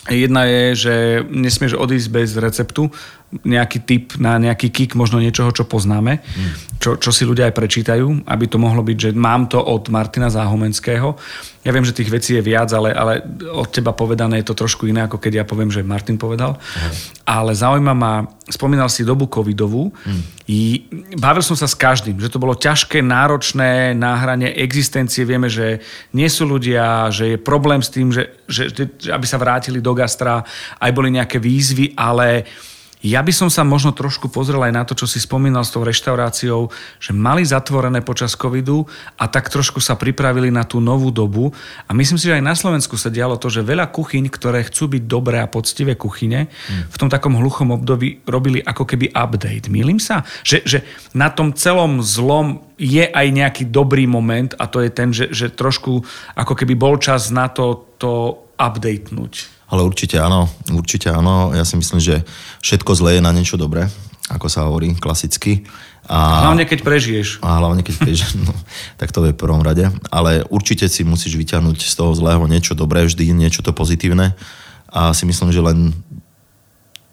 [0.08, 0.94] Jedna je, že
[1.28, 2.88] nesmieš odísť bez receptu
[3.32, 6.20] nejaký tip na nejaký kick možno niečoho, čo poznáme,
[6.76, 10.28] čo, čo si ľudia aj prečítajú, aby to mohlo byť, že mám to od Martina
[10.28, 11.16] Záhomenského.
[11.64, 13.24] Ja viem, že tých vecí je viac, ale, ale
[13.54, 16.58] od teba povedané je to trošku iné, ako keď ja poviem, že Martin povedal.
[16.58, 16.90] Aha.
[17.24, 19.94] Ale zaujíma ma, spomínal si dobu covidovú.
[20.50, 25.22] I, bavil som sa s každým, že to bolo ťažké, náročné na hrane existencie.
[25.22, 25.80] Vieme, že
[26.12, 29.94] nie sú ľudia, že je problém s tým, že, že, že aby sa vrátili do
[29.94, 30.42] gastra,
[30.82, 32.44] aj boli nejaké výzvy, ale
[33.02, 35.82] ja by som sa možno trošku pozrel aj na to, čo si spomínal s tou
[35.82, 36.70] reštauráciou,
[37.02, 38.86] že mali zatvorené počas covidu
[39.18, 41.50] a tak trošku sa pripravili na tú novú dobu.
[41.86, 44.94] A myslím si, že aj na Slovensku sa dialo to, že veľa kuchyň, ktoré chcú
[44.94, 46.94] byť dobré a poctivé kuchyne, hmm.
[46.94, 49.66] v tom takom hluchom období robili ako keby update.
[49.66, 50.22] Milím sa?
[50.46, 50.78] Že, že
[51.10, 55.50] na tom celom zlom je aj nejaký dobrý moment a to je ten, že, že
[55.50, 56.06] trošku
[56.38, 59.61] ako keby bol čas na to, to updatenúť.
[59.72, 61.56] Ale určite áno, určite áno.
[61.56, 62.28] Ja si myslím, že
[62.60, 63.88] všetko zlé je na niečo dobré,
[64.28, 65.64] ako sa hovorí klasicky.
[66.12, 67.40] A, hlavne keď prežiješ.
[67.40, 68.52] A hlavne keď prežiješ, no,
[69.00, 69.88] tak to je v prvom rade.
[70.12, 74.36] Ale určite si musíš vyťahnuť z toho zlého niečo dobré vždy, niečo to pozitívne.
[74.92, 75.96] A si myslím, že len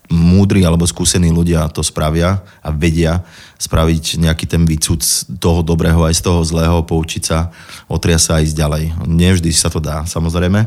[0.09, 3.21] múdri alebo skúsení ľudia to spravia a vedia
[3.61, 7.53] spraviť nejaký ten výcud z toho dobrého aj z toho zlého, poučiť sa,
[7.85, 8.83] otria sa a ísť ďalej.
[9.05, 10.65] Nevždy sa to dá, samozrejme.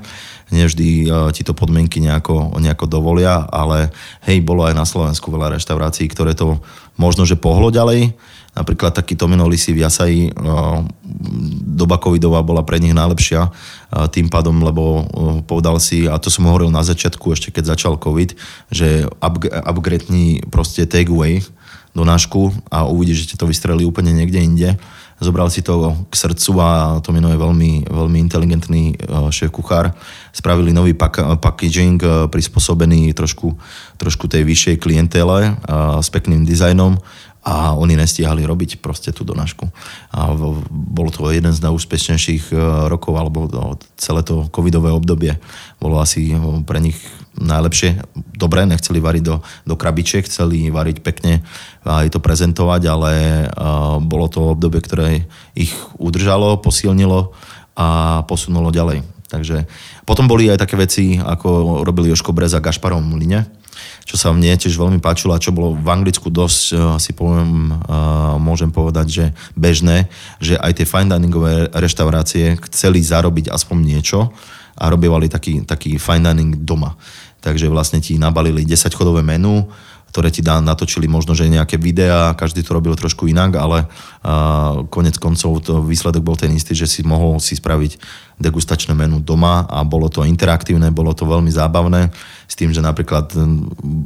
[0.52, 3.88] Nevždy e, ti to podmienky nejako, nejako dovolia, ale
[4.28, 6.60] hej, bolo aj na Slovensku veľa reštaurácií, ktoré to
[7.00, 8.12] možno, že pohlo ďalej,
[8.52, 10.84] Napríklad taký Tomino Lisi v Jasaji, no,
[11.72, 13.48] doba covidová bola pre nich najlepšia
[14.12, 15.08] tým pádom, lebo
[15.48, 18.36] povedal si, a to som hovoril na začiatku, ešte keď začal covid,
[18.68, 19.08] že
[19.64, 20.04] upgrade
[20.52, 21.40] proste takeaway
[21.96, 24.68] do nášku a uvidíš, že to vystrelí úplne niekde inde.
[25.20, 26.70] Zobral si to k srdcu a
[27.02, 28.96] to meno je veľmi, veľmi inteligentný
[29.30, 29.92] šéf kuchár.
[30.32, 33.54] Spravili nový pak- packaging prispôsobený trošku,
[34.00, 35.56] trošku tej vyššej klientele
[36.02, 36.98] s pekným dizajnom
[37.42, 39.66] a oni nestihali robiť proste tú donášku.
[40.14, 40.30] A
[40.70, 42.54] bolo to jeden z najúspešnejších
[42.86, 43.50] rokov, alebo
[43.98, 45.38] celé to covidové obdobie
[45.82, 46.98] bolo asi pre nich
[47.38, 48.04] najlepšie.
[48.36, 51.40] Dobre, nechceli variť do, do krabičiek, chceli variť pekne
[51.82, 53.12] a aj to prezentovať, ale
[53.48, 55.24] uh, bolo to obdobie, ktoré
[55.56, 57.32] ich udržalo, posilnilo
[57.76, 59.02] a posunulo ďalej.
[59.32, 59.64] Takže
[60.04, 63.48] potom boli aj také veci, ako robili Joško Breza Gašparom Mline,
[64.04, 67.76] čo sa mne tiež veľmi páčilo a čo bolo v Anglicku dosť, si poviem, eh,
[68.36, 69.24] môžem povedať, že
[69.56, 74.28] bežné, že aj tie fine diningové reštaurácie chceli zarobiť aspoň niečo
[74.76, 76.96] a robívali taký, taký fine dining doma.
[77.42, 79.66] Takže vlastne ti nabalili 10 chodové menu,
[80.12, 84.84] ktoré ti dá, natočili možno, že nejaké videá, každý to robil trošku inak, ale uh,
[84.92, 87.96] konec koncov to výsledok bol ten istý, že si mohol si spraviť
[88.36, 92.12] degustačné menu doma a bolo to interaktívne, bolo to veľmi zábavné
[92.44, 93.32] s tým, že napríklad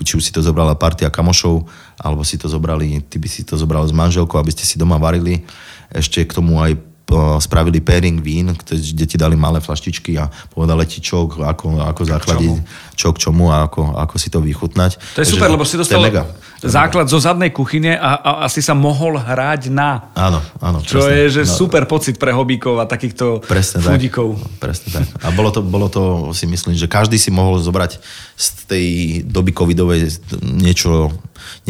[0.06, 1.66] či už si to zobrala partia kamošov,
[1.98, 5.02] alebo si to zobrali, ty by si to zobral s manželkou, aby ste si doma
[5.02, 5.42] varili,
[5.90, 6.95] ešte k tomu aj
[7.38, 12.54] spravili pairing vín, kde ti dali malé flaštičky a povedali ti čo, ako, ako zachladiť,
[12.98, 15.14] čo k čomu a ako, ako si to vychutnať.
[15.14, 16.26] To je super, lebo si dostal mega.
[16.58, 20.10] základ zo zadnej kuchyne a, a, a si sa mohol hrať na.
[20.18, 20.82] Áno, áno.
[20.82, 24.34] Čo presne, je že no, super pocit pre hobíkov a takýchto presne fudíkov.
[24.34, 25.06] Tak, presne tak.
[25.22, 28.02] A bolo to, bolo to, si myslím, že každý si mohol zobrať
[28.34, 28.86] z tej
[29.22, 30.10] doby covidovej
[30.42, 31.14] niečo,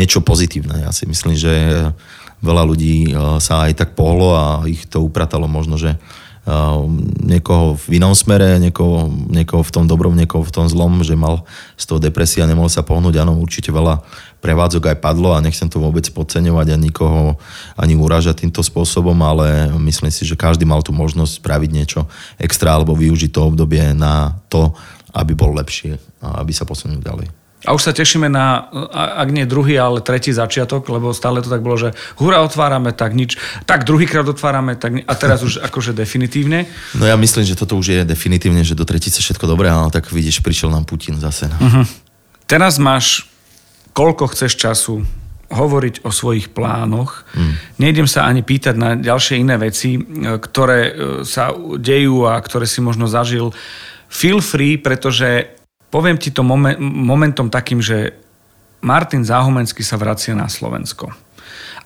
[0.01, 0.89] niečo pozitívne.
[0.89, 1.53] Ja si myslím, že
[2.47, 6.79] veľa ľudí eh, sa aj tak pohlo a ich to upratalo možno, že eh,
[7.27, 11.43] niekoho v inom smere, niekoho, niekoho v tom dobrom, niekoho v tom zlom, že mal
[11.75, 13.27] z toho depresia, nemohol sa pohnúť.
[13.27, 14.07] Áno, určite veľa
[14.39, 17.35] prevádzok aj padlo a nechcem to vôbec podceňovať a nikoho
[17.75, 22.07] ani uražať týmto spôsobom, ale myslím si, že každý mal tú možnosť spraviť niečo
[22.39, 24.71] extra alebo využiť to obdobie na to,
[25.17, 27.46] aby bol lepšie a aby sa posunul ďalej.
[27.65, 31.65] A už sa tešíme na, ak nie druhý, ale tretí začiatok, lebo stále to tak
[31.65, 33.41] bolo, že hura otvárame, tak nič.
[33.65, 36.69] Tak druhýkrát otvárame, tak a teraz už akože definitívne.
[36.93, 40.13] No ja myslím, že toto už je definitívne, že do tretice všetko dobré, ale tak
[40.13, 41.49] vidíš, prišiel nám Putin zase.
[41.49, 41.89] Uh-huh.
[42.45, 43.25] Teraz máš
[43.97, 45.01] koľko chceš času
[45.49, 47.25] hovoriť o svojich plánoch.
[47.33, 47.55] Mm.
[47.81, 49.97] Nejdem sa ani pýtať na ďalšie iné veci,
[50.43, 50.93] ktoré e,
[51.23, 53.55] sa dejú a ktoré si možno zažil.
[54.11, 55.56] Feel free, pretože
[55.97, 58.13] Poviem ti to momen, momentom takým, že
[58.85, 61.09] Martin Záhumenský sa vracia na Slovensko.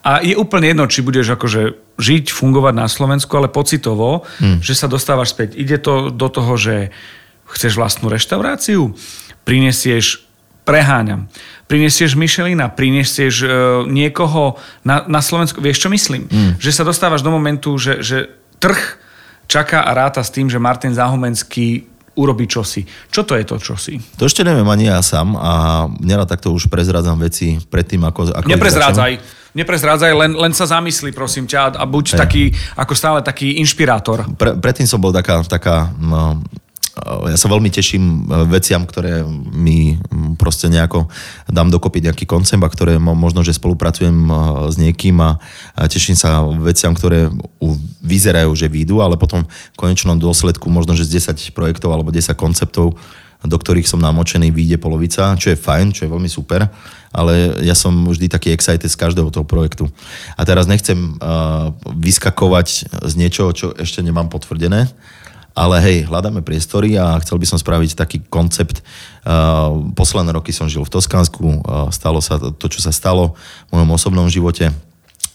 [0.02, 4.58] A je úplne jedno, či budeš akože žiť, fungovať na Slovensku, ale pocitovo, hmm.
[4.58, 5.54] že sa dostávaš späť.
[5.54, 6.90] Ide to do toho, že
[7.54, 8.98] chceš vlastnú reštauráciu,
[9.46, 10.26] prinesieš,
[10.66, 11.30] preháňam,
[11.70, 13.50] prinesieš Michelina, prinesieš uh,
[13.86, 15.62] niekoho na, na Slovensku.
[15.62, 16.26] Vieš, čo myslím?
[16.26, 16.52] Hmm.
[16.58, 18.98] Že sa dostávaš do momentu, že, že trh
[19.46, 21.86] čaká a ráta s tým, že Martin Záhumenský
[22.20, 22.84] urobí čosi.
[23.08, 23.96] Čo to je to čosi?
[24.20, 25.52] To ešte neviem ani ja sám a
[26.04, 28.36] nerad takto už prezrádzam veci predtým, ako...
[28.36, 29.40] ako Neprezrádzaj.
[29.50, 32.18] Neprezrádzaj, len, len sa zamysli, prosím ťa, a buď hey.
[32.22, 32.44] taký,
[32.78, 34.22] ako stále taký inšpirátor.
[34.38, 36.38] Pre, predtým som bol taká, taká no,
[37.30, 38.14] ja sa veľmi teším e,
[38.50, 39.22] veciam, ktoré
[39.54, 39.94] mi
[40.34, 41.06] proste nejako
[41.46, 44.32] dám dokopy nejaký koncept a ktoré možno, že spolupracujem e,
[44.68, 45.38] s niekým a
[45.86, 47.30] teším sa veciam, ktoré
[48.02, 52.34] vyzerajú, že výjdu, ale potom v konečnom dôsledku možno, že z 10 projektov alebo 10
[52.34, 52.98] konceptov
[53.40, 56.68] do ktorých som namočený, vyjde polovica, čo je fajn, čo je veľmi super,
[57.08, 59.88] ale ja som vždy taký excited z každého toho projektu.
[60.36, 61.16] A teraz nechcem
[61.88, 64.92] vyskakovať z niečoho, čo ešte nemám potvrdené,
[65.54, 68.80] ale hej, hľadáme priestory a chcel by som spraviť taký koncept.
[69.26, 73.34] Uh, posledné roky som žil v Toskánsku, uh, stalo sa to, čo sa stalo
[73.68, 74.70] v mojom osobnom živote.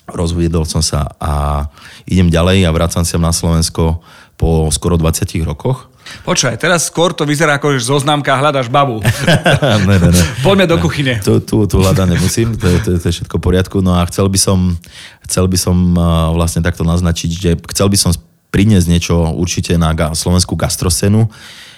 [0.05, 1.66] Rozviedol som sa a
[2.05, 3.99] idem ďalej a vracam sa na Slovensko
[4.38, 5.89] po skoro 20 rokoch.
[6.22, 9.01] Počkaj, teraz skôr to vyzerá ako zoznámka hľadaš babu.
[9.89, 10.22] ne, ne, ne.
[10.45, 11.18] Poďme do kuchyne.
[11.18, 13.82] Tu, tu, tu hľadať nemusím, to je, to, to je všetko v poriadku.
[13.82, 14.78] No a chcel by som,
[15.26, 15.97] chcel by som
[16.38, 18.13] vlastne takto naznačiť, že chcel by som
[18.56, 21.28] priniesť niečo určite na slovenskú gastroscénu.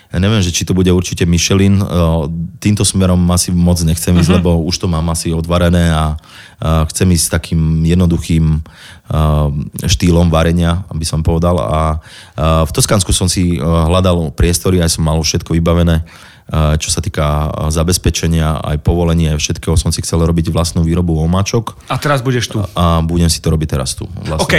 [0.08, 1.84] Ja neviem, že či to bude určite Michelin.
[2.64, 4.40] Týmto smerom asi moc nechcem ísť, uh-huh.
[4.40, 6.16] lebo už to mám asi odvarené a
[6.88, 8.64] chcem ísť takým jednoduchým
[9.84, 11.60] štýlom varenia, aby som povedal.
[11.60, 12.00] A
[12.64, 16.08] v Toskánsku som si hľadal priestory, aj som mal všetko vybavené
[16.80, 21.76] čo sa týka zabezpečenia, aj povolenia, všetkého som si chcel robiť vlastnú výrobu omáčok.
[21.92, 22.64] A teraz budeš tu.
[22.64, 24.08] A budem si to robiť teraz tu.
[24.24, 24.56] Vlastne OK.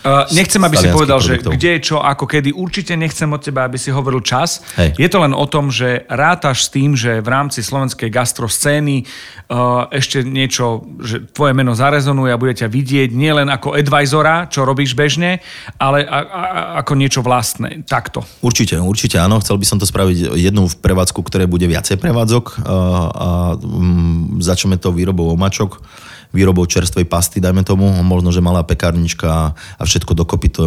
[0.00, 1.52] Uh, nechcem, aby si povedal, produktov.
[1.52, 2.56] že kde, čo, ako, kedy.
[2.56, 4.64] Určite nechcem od teba, aby si hovoril čas.
[4.80, 4.96] Hej.
[4.96, 9.92] Je to len o tom, že rátaš s tým, že v rámci slovenskej gastroscény uh,
[9.92, 14.96] ešte niečo, že tvoje meno zarezonuje a bude ťa vidieť nielen ako advisora, čo robíš
[14.96, 15.44] bežne,
[15.76, 16.42] ale a, a,
[16.80, 17.84] ako niečo vlastné.
[17.84, 18.24] Takto.
[18.40, 19.36] Určite, určite áno.
[19.44, 22.76] Chcel by som to spraviť jednu v prevádzku, ktoré bude viacej prevádzok a,
[23.10, 23.28] a
[23.60, 25.84] um, začneme to výrobou omačok,
[26.30, 30.64] výrobou čerstvej pasty, dajme tomu, možno, že malá pekárnička a všetko dokopy to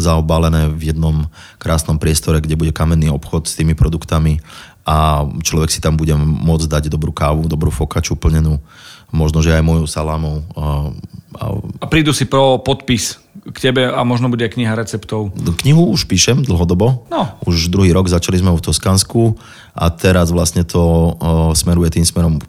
[0.00, 1.28] zaobalené v jednom
[1.60, 4.40] krásnom priestore, kde bude kamenný obchod s tými produktami
[4.84, 8.60] a človek si tam bude môcť dať dobrú kávu, dobrú fokaču plnenú,
[9.08, 10.44] možno, že aj mojou salámou.
[10.52, 10.92] A,
[11.40, 11.44] a...
[11.80, 15.32] a prídu si pro podpis k tebe a možno bude kniha receptov.
[15.64, 17.08] Knihu už píšem dlhodobo.
[17.08, 17.32] No.
[17.48, 19.36] Už druhý rok začali sme v Toskansku
[19.72, 22.40] a teraz vlastne to uh, smeruje tým smerom,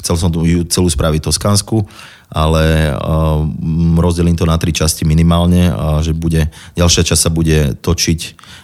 [0.00, 1.84] chcel som tu celú spraviť Toskansku,
[2.30, 3.42] ale uh,
[3.98, 6.46] rozdelím to na tri časti minimálne, a že bude,
[6.78, 8.20] ďalšia časť sa bude točiť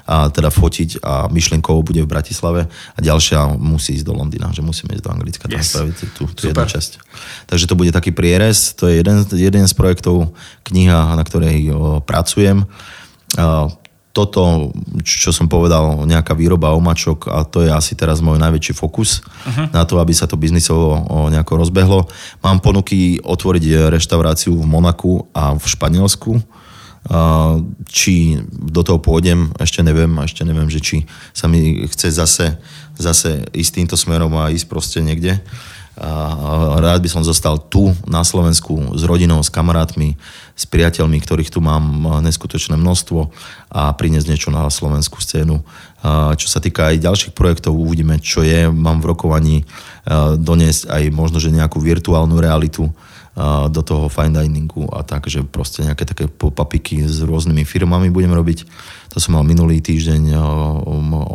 [0.07, 4.62] a teda fotiť a myšlienkovo bude v Bratislave a ďalšia musí ísť do Londýna, že
[4.62, 5.74] musíme ísť do Anglicka tam yes.
[5.74, 7.03] spraviť tú, tú jednu časť.
[7.51, 10.30] Takže to bude taký prierez, to je jeden, jeden z projektov,
[10.62, 11.74] kniha, na ktorej
[12.07, 12.70] pracujem.
[14.17, 14.73] A, toto,
[15.05, 19.69] čo som povedal, nejaká výroba omačok a to je asi teraz môj najväčší fokus uh-huh.
[19.77, 22.09] na to, aby sa to biznisovo nejako rozbehlo.
[22.41, 26.41] Mám ponuky otvoriť reštauráciu v Monaku a v Španielsku
[27.87, 30.97] či do toho pôjdem, ešte neviem, ešte neviem, že či
[31.31, 32.59] sa mi chce zase,
[32.99, 35.39] zase ísť týmto smerom a ísť proste niekde.
[35.97, 40.20] Rád by som zostal tu na Slovensku s rodinou, s kamarátmi,
[40.53, 43.32] s priateľmi, ktorých tu mám neskutočné množstvo
[43.72, 45.64] a priniesť niečo na slovenskú scénu.
[46.36, 48.68] Čo sa týka aj ďalších projektov, uvidíme, čo je.
[48.68, 49.57] Mám v rokovaní
[50.36, 52.92] doniesť aj možno, že nejakú virtuálnu realitu,
[53.68, 58.32] do toho fine diningu a tak, že proste nejaké také papiky s rôznymi firmami budem
[58.32, 58.64] robiť.
[59.12, 60.37] To som mal minulý týždeň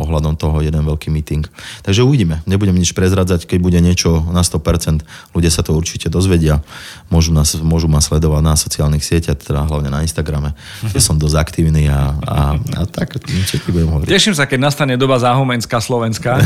[0.06, 1.46] ohľadom toho jeden veľký meeting.
[1.82, 2.42] Takže uvidíme.
[2.46, 5.02] Nebudem nič prezradzať, keď bude niečo na 100%,
[5.34, 6.62] ľudia sa to určite dozvedia.
[7.10, 11.38] Môžu, nás, môžu ma sledovať na sociálnych sieťach, teda hlavne na Instagrame, kde som dosť
[11.38, 13.18] aktívny a, a, a tak,
[13.50, 14.10] čo ti budem hovoriť.
[14.10, 16.38] Teším sa, keď nastane doba záhomenská Slovenská.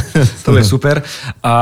[0.47, 1.03] to je super.
[1.43, 1.53] A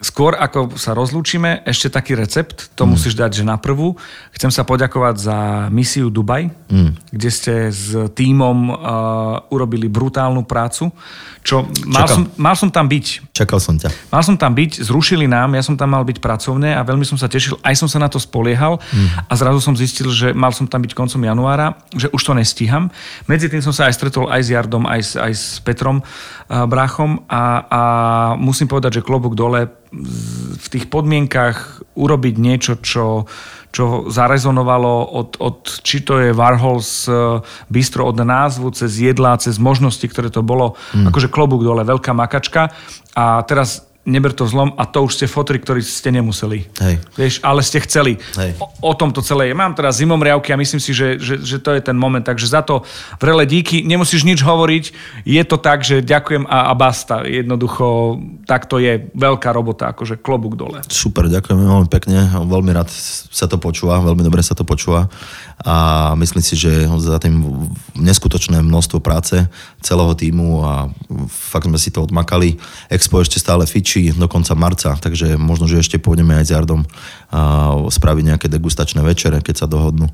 [0.00, 2.90] Skôr ako sa rozlúčime, ešte taký recept, to mm.
[2.96, 4.00] musíš dať, že na prvú.
[4.32, 5.38] Chcem sa poďakovať za
[5.68, 7.12] misiu Dubaj, mm.
[7.12, 8.76] kde ste s tímom uh,
[9.52, 10.88] urobili brutálnu prácu.
[11.44, 13.32] Čo, mal, som, mal som tam byť.
[13.36, 13.92] Čakal som ťa.
[14.08, 17.20] Mal som tam byť, zrušili nám, ja som tam mal byť pracovne a veľmi som
[17.20, 19.28] sa tešil, aj som sa na to spoliehal mm.
[19.28, 22.88] a zrazu som zistil, že mal som tam byť koncom januára, že už to nestíham.
[23.28, 26.00] Medzi tým som sa aj stretol aj s Jardom, aj s, aj s Petrom
[26.50, 27.82] Bráchom a, a
[28.34, 29.70] musím povedať, že klobúk dole
[30.58, 33.30] v tých podmienkach urobiť niečo, čo,
[33.70, 37.06] čo zarezonovalo od, od, či to je Warhols
[37.70, 41.14] bistro od názvu, cez jedlá, cez možnosti, ktoré to bolo, mm.
[41.14, 42.74] akože klobúk dole, veľká makačka.
[43.14, 46.64] A teraz neber to zlom a to už ste fotri, ktorí ste nemuseli.
[46.80, 46.94] Hej.
[47.20, 48.16] Vieš, ale ste chceli.
[48.40, 48.56] Hej.
[48.56, 49.54] O, o tom to celé je.
[49.54, 52.24] Mám teraz zimomriavky a myslím si, že, že, že to je ten moment.
[52.24, 52.80] Takže za to
[53.20, 53.84] vrele díky.
[53.84, 54.84] Nemusíš nič hovoriť.
[55.28, 57.28] Je to tak, že ďakujem a, a basta.
[57.28, 58.16] Jednoducho,
[58.48, 60.80] tak to je veľká robota, akože klobúk dole.
[60.88, 62.24] Super, ďakujem veľmi pekne.
[62.40, 62.88] Veľmi rád
[63.28, 65.12] sa to počúva, veľmi dobre sa to počúva.
[65.60, 69.44] A myslím si, že za tým neskutočné množstvo práce
[69.84, 70.88] celého týmu a
[71.28, 72.56] fakt sme si to odmakali.
[72.88, 76.86] Expo ešte stále fičí do konca marca, takže možno, že ešte pôjdeme aj s Jardom
[77.34, 80.06] a spraviť nejaké degustačné večere, keď sa dohodnú.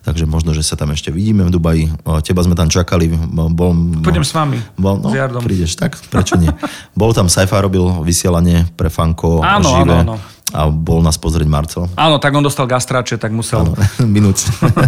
[0.00, 1.92] Takže možno, že sa tam ešte vidíme v Dubaji.
[2.24, 3.12] Teba sme tam čakali.
[3.52, 5.44] Bol, Pôjdem s vami, Bol, no, s Jardom.
[5.44, 6.48] prídeš, tak prečo nie?
[6.96, 10.00] Bol tam Saifa, robil vysielanie pre Fanko Áno, živé.
[10.00, 10.36] áno, áno.
[10.48, 11.84] A bol nás pozrieť Marcel.
[11.92, 13.68] Áno, tak on dostal gastráče, tak musel...
[14.08, 14.40] Minút.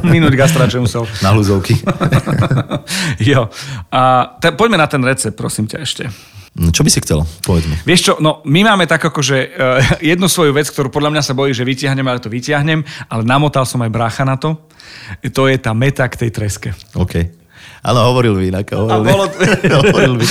[0.09, 1.05] Minúť gastráče musel.
[1.21, 1.77] Na hľuzovky.
[3.21, 3.53] jo.
[3.93, 4.01] A
[4.41, 6.05] te, poďme na ten recept, prosím ťa ešte.
[6.51, 7.23] Čo by si chcel?
[7.47, 7.79] Povedz mi.
[7.87, 9.51] Vieš čo, no my máme tak akože uh,
[10.11, 13.63] jednu svoju vec, ktorú podľa mňa sa bojí, že vytiahnem, ale to vytiahnem, ale namotal
[13.63, 14.59] som aj brácha na to.
[15.31, 16.69] To je tá meta k tej treske.
[16.99, 17.41] OK.
[17.81, 18.67] Áno, hovoril by inak.
[18.77, 19.33] Hovoril, bolo-
[19.81, 20.25] hovoril by.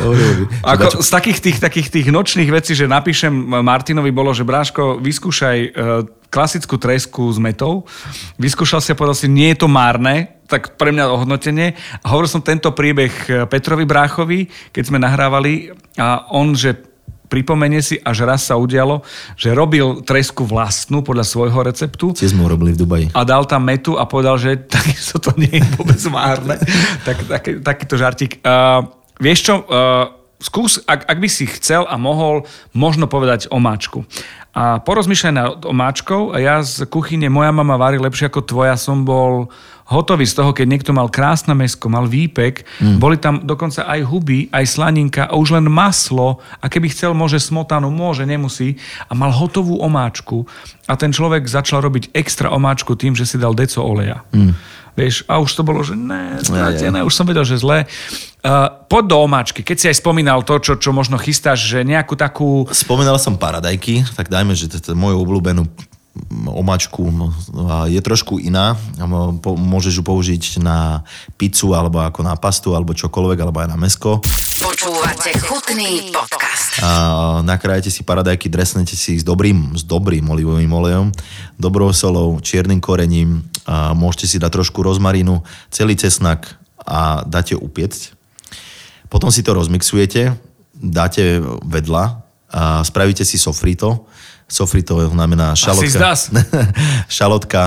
[0.00, 0.44] Hovoril by.
[0.64, 3.28] Ako Čo- z takých tých, takých tých nočných vecí, že napíšem
[3.60, 7.88] Martinovi, bolo, že Bráško, vyskúšaj uh, klasickú tresku s metou.
[8.36, 11.76] Vyskúšal si a povedal si, nie je to márne, tak pre mňa ohodnotenie.
[12.04, 16.88] A hovoril som tento príbeh eh, Petrovi Bráchovi, keď sme nahrávali a on, že
[17.28, 19.04] pripomenie si, až raz sa udialo,
[19.36, 23.06] že robil tresku vlastnú podľa svojho receptu Tiež sme urobili v Dubaji.
[23.12, 26.56] a dal tam metu a povedal, že takisto to nie je vôbec márne.
[27.04, 28.40] tak, taký, takýto žartík.
[28.40, 28.88] Uh,
[29.20, 34.08] vieš čo, uh, skús, ak, ak by si chcel a mohol, možno povedať omáčku.
[34.58, 39.06] A porozmýšľaj nad omáčkou a ja z kuchyne moja mama varí lepšie ako tvoja som
[39.06, 39.46] bol
[39.86, 42.98] hotový z toho, keď niekto mal krásne mesko, mal výpek, mm.
[42.98, 47.38] boli tam dokonca aj huby, aj slaninka a už len maslo a keby chcel, môže
[47.38, 50.44] smotanu, môže, nemusí a mal hotovú omáčku
[50.90, 54.26] a ten človek začal robiť extra omáčku tým, že si dal deco oleja.
[54.34, 54.58] Mm.
[54.98, 57.86] Vieš, a už to bolo, že ne, stratené, už som vedel, že zle.
[58.42, 62.18] Uh, poď do omáčky, keď si aj spomínal to, čo, čo možno chystáš, že nejakú
[62.18, 62.66] takú...
[62.74, 65.70] Spomínal som paradajky, tak dajme, že to je moju obľúbenú
[66.48, 67.30] omáčku no,
[67.86, 68.74] je trošku iná.
[69.44, 71.06] Môžeš ju použiť na
[71.38, 74.22] pizzu, alebo ako na pastu, alebo čokoľvek, alebo aj na mesko.
[74.58, 76.82] Počúvate chutný podcast.
[76.82, 76.90] A
[77.46, 81.14] nakrájate si paradajky, dresnete si ich s dobrým, s dobrým olivovým olejom,
[81.54, 88.16] dobrou solou, čiernym korením, a môžete si dať trošku rozmarínu, celý cesnak a dáte upiecť.
[89.12, 90.34] Potom si to rozmixujete,
[90.74, 92.04] dáte vedľa
[92.48, 94.08] a spravíte si sofrito.
[94.48, 96.00] Sofrito znamená šalotka,
[97.20, 97.62] šalotka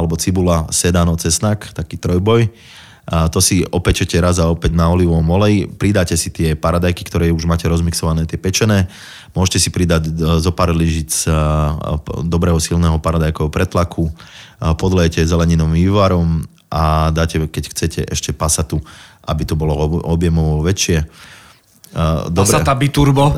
[0.00, 2.48] alebo cibula, sedano, cesnak, taký trojboj.
[3.06, 5.70] A to si opečete raz a opäť na olivovom oleji.
[5.70, 8.90] Pridáte si tie paradajky, ktoré už máte rozmixované, tie pečené.
[9.30, 14.10] Môžete si pridať e, zo pár lyžic p- dobrého silného paradajkového pretlaku.
[14.58, 18.82] A podlejete zeleninovým vývarom a dáte, keď chcete, ešte pasatu,
[19.22, 21.06] aby to bolo ob- objemovo väčšie.
[21.94, 23.36] A, Pasata biturbo.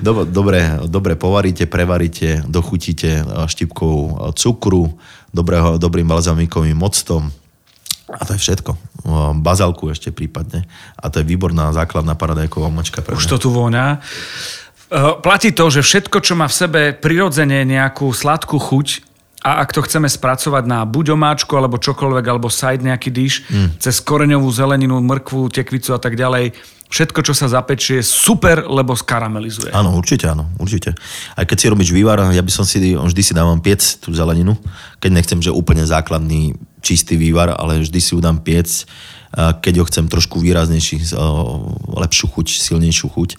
[0.00, 4.94] Dobre, dobre, dobre povaríte, prevaríte, dochutíte štipkou cukru,
[5.34, 7.28] dobrého, dobrým balzamikovým octom
[8.10, 8.74] a to je všetko.
[9.38, 10.66] Bazalku ešte prípadne.
[10.98, 14.02] A to je výborná základná paradajková močka pre Už to tu voňa.
[14.90, 19.06] Uh, Platí to, že všetko, čo má v sebe prirodzene nejakú sladkú chuť,
[19.40, 23.80] a ak to chceme spracovať na buď omáčku, alebo čokoľvek, alebo side nejaký dish, mm.
[23.80, 26.52] cez koreňovú zeleninu, mrkvu, tekvicu a tak ďalej,
[26.90, 29.70] všetko, čo sa zapečie, super, lebo skaramelizuje.
[29.70, 30.92] Áno, určite áno, určite.
[31.38, 34.58] Aj keď si robíš vývar, ja by som si, vždy si dávam piec tú zeleninu,
[34.98, 38.84] keď nechcem, že úplne základný čistý vývar, ale vždy si ju dám piec,
[39.38, 41.14] keď ho chcem trošku výraznejší,
[41.94, 43.30] lepšiu chuť, silnejšiu chuť.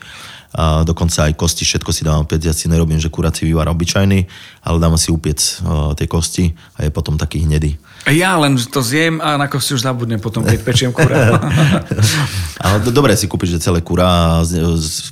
[0.51, 4.27] A dokonca aj kosti, všetko si dávam piec, ja si nerobím, že kurací vývar obyčajný,
[4.67, 7.79] ale dávam si upiec o, tie kosti a je potom taký hnedý.
[8.11, 11.39] Ja len to zjem a na kosti už zabudnem potom, keď pečiem kura.
[12.65, 14.41] Ale do- dobre si kúpiť, že celé kura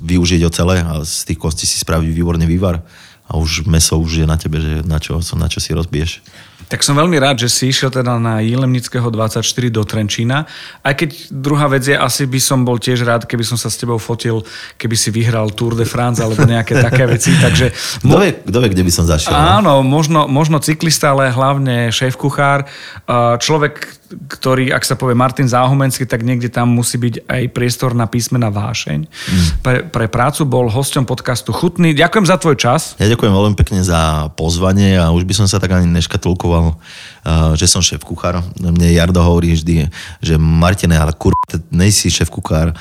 [0.02, 2.82] využiť ho celé a z tých kostí si spraviť výborný vývar
[3.30, 6.26] a už meso už je na tebe, že na čo, na čo si rozbiješ.
[6.70, 9.42] Tak som veľmi rád, že si išiel teda na Jilemnického 24
[9.74, 10.46] do Trenčína.
[10.86, 13.78] Aj keď druhá vec je, asi by som bol tiež rád, keby som sa s
[13.82, 14.46] tebou fotil,
[14.78, 17.34] keby si vyhral Tour de France alebo nejaké také veci.
[17.34, 17.74] Takže
[18.06, 19.34] Kto vie, kto vie, kde by som zašiel?
[19.34, 19.42] no?
[19.62, 22.70] Áno, možno, možno cyklista, ale hlavne šéf-kuchár.
[23.42, 28.10] Človek, ktorý, ak sa povie Martin Záhumenský, tak niekde tam musí byť aj priestor na
[28.10, 29.00] písmena vášeň.
[29.06, 29.48] Mm.
[29.62, 31.94] Pre, pre prácu bol hosťom podcastu Chutný.
[31.94, 32.98] Ďakujem za tvoj čas.
[32.98, 37.54] Ja ďakujem veľmi pekne za pozvanie a už by som sa tak ani neškatulkoval, uh,
[37.54, 38.42] že som šéf kuchár.
[38.58, 39.90] Mne Jardo hovorí vždy,
[40.22, 41.38] že Martine, ale kur,
[41.70, 42.74] nejsi šéf kuchár,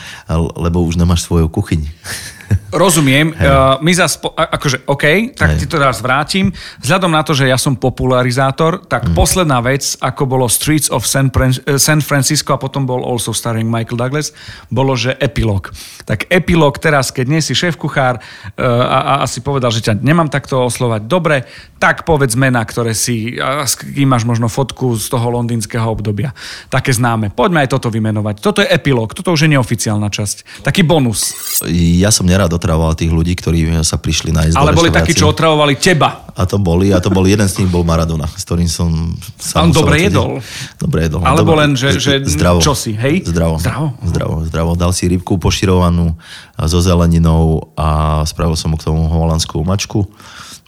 [0.56, 1.84] lebo už nemáš svoju kuchyň.
[2.68, 3.32] Rozumiem.
[3.32, 5.64] Uh, my zas, akože OK, tak Hej.
[5.64, 6.52] ti to raz vrátim.
[6.80, 9.16] Vzhľadom na to, že ja som popularizátor, tak Mhm.
[9.16, 13.32] posledná vec, ako bolo Streets of San, Fran- eh, San Francisco a potom bol also
[13.32, 14.36] starring Michael Douglas,
[14.68, 15.72] bolo, že epilog.
[16.04, 20.00] Tak epilog teraz, keď nie si šéf-kuchár uh, a, a, a si povedal, že ťa
[20.00, 21.48] nemám takto oslovať, dobre,
[21.80, 26.34] tak povedz mená, ktoré si, a s kým máš možno fotku z toho londýnskeho obdobia.
[26.68, 27.30] Také známe.
[27.32, 28.40] Poďme aj toto vymenovať.
[28.40, 30.66] Toto je epilog, toto už je neoficiálna časť.
[30.66, 31.32] Taký bonus.
[31.70, 35.34] Ja som nerád otravoval tých ľudí, ktorí sa prišli nájsť do Ale boli takí, čo
[35.34, 36.30] otravovali teba.
[36.38, 39.66] A to boli, a to bol jeden z nich bol Maradona, s ktorým som sa
[39.66, 40.38] on dobre jedol.
[40.78, 41.26] Dobre jedol.
[41.26, 42.62] Alebo dobre, len, že- že zdravo.
[42.62, 43.26] čo si, hej?
[43.26, 43.58] Zdravo.
[43.58, 43.98] Zdravo?
[44.06, 44.70] Zdravo, zdravo.
[44.78, 46.14] Dal si rybku poširovanú
[46.54, 50.06] so zeleninou a spravil som mu k tomu holandskú mačku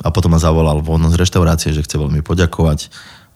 [0.03, 2.91] a potom ma zavolal von z reštaurácie, že chce veľmi poďakovať.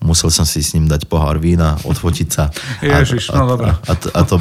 [0.05, 2.53] Musel som si s ním dať pohár vína, odfotiť sa.
[2.85, 3.73] Ježiš, a, no dobré.
[3.73, 4.37] a, a, to, a, to,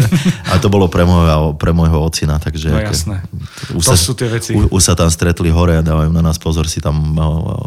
[0.52, 2.72] a to bolo pre môjho, pre môjho ocina, takže...
[2.72, 3.20] No jasné.
[3.76, 4.56] Už To sa, sú tie veci.
[4.56, 6.96] Už, sa tam stretli hore a dávajú na nás pozor, si tam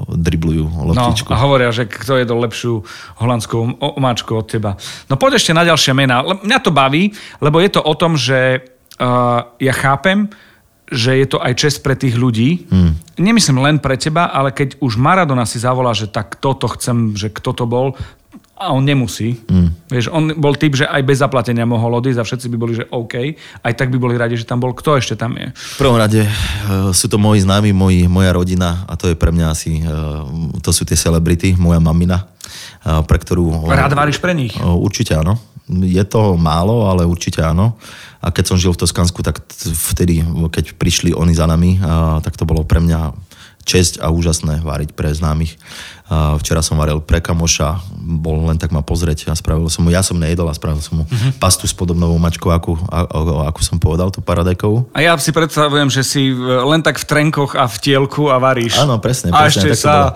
[0.09, 1.29] driblujú No loptičku.
[1.29, 2.81] a hovoria, že kto jedol lepšiu
[3.21, 4.73] holandskú o- omáčku od teba.
[5.05, 6.25] No poď ešte na ďalšie mená.
[6.25, 8.65] Mňa to baví, lebo je to o tom, že
[8.97, 10.27] uh, ja chápem,
[10.91, 12.69] že je to aj čest pre tých ľudí.
[12.69, 12.93] Hmm.
[13.17, 17.33] Nemyslím len pre teba, ale keď už Maradona si zavolá, že tak toto chcem, že
[17.33, 17.97] kto to bol,
[18.55, 19.35] a on nemusí.
[19.51, 19.69] Mm.
[19.91, 22.87] Vieš, on bol typ, že aj bez zaplatenia mohol odísť a všetci by boli, že
[22.87, 23.35] OK.
[23.59, 24.71] Aj tak by boli radi, že tam bol.
[24.71, 25.51] Kto ešte tam je?
[25.51, 29.35] V prvom rade uh, sú to moji známi, moji, moja rodina a to je pre
[29.35, 30.23] mňa asi, uh,
[30.63, 32.31] to sú tie celebrity, moja mamina,
[32.83, 33.65] pre ktorú...
[33.67, 34.55] Rád varíš pre nich?
[34.59, 35.37] Určite áno.
[35.69, 37.73] Je to málo, ale určite áno.
[38.21, 39.41] A keď som žil v Toskansku, tak
[39.93, 40.21] vtedy,
[40.53, 41.81] keď prišli oni za nami,
[42.21, 43.13] tak to bolo pre mňa
[43.65, 45.57] česť a úžasné váriť pre známych.
[46.05, 47.81] Uh, včera som varil pre kamoša,
[48.21, 51.01] bol len tak ma pozrieť a spravil som mu, ja som nejedol a spravil som
[51.01, 51.33] mu uh-huh.
[51.41, 54.85] pastu s podobnou mačkou, akú, ako som povedal, tú paradajkovú.
[54.93, 58.77] A ja si predstavujem, že si len tak v trenkoch a v tielku a varíš.
[58.77, 59.33] Áno, presne.
[59.33, 60.13] A presne ešte sa...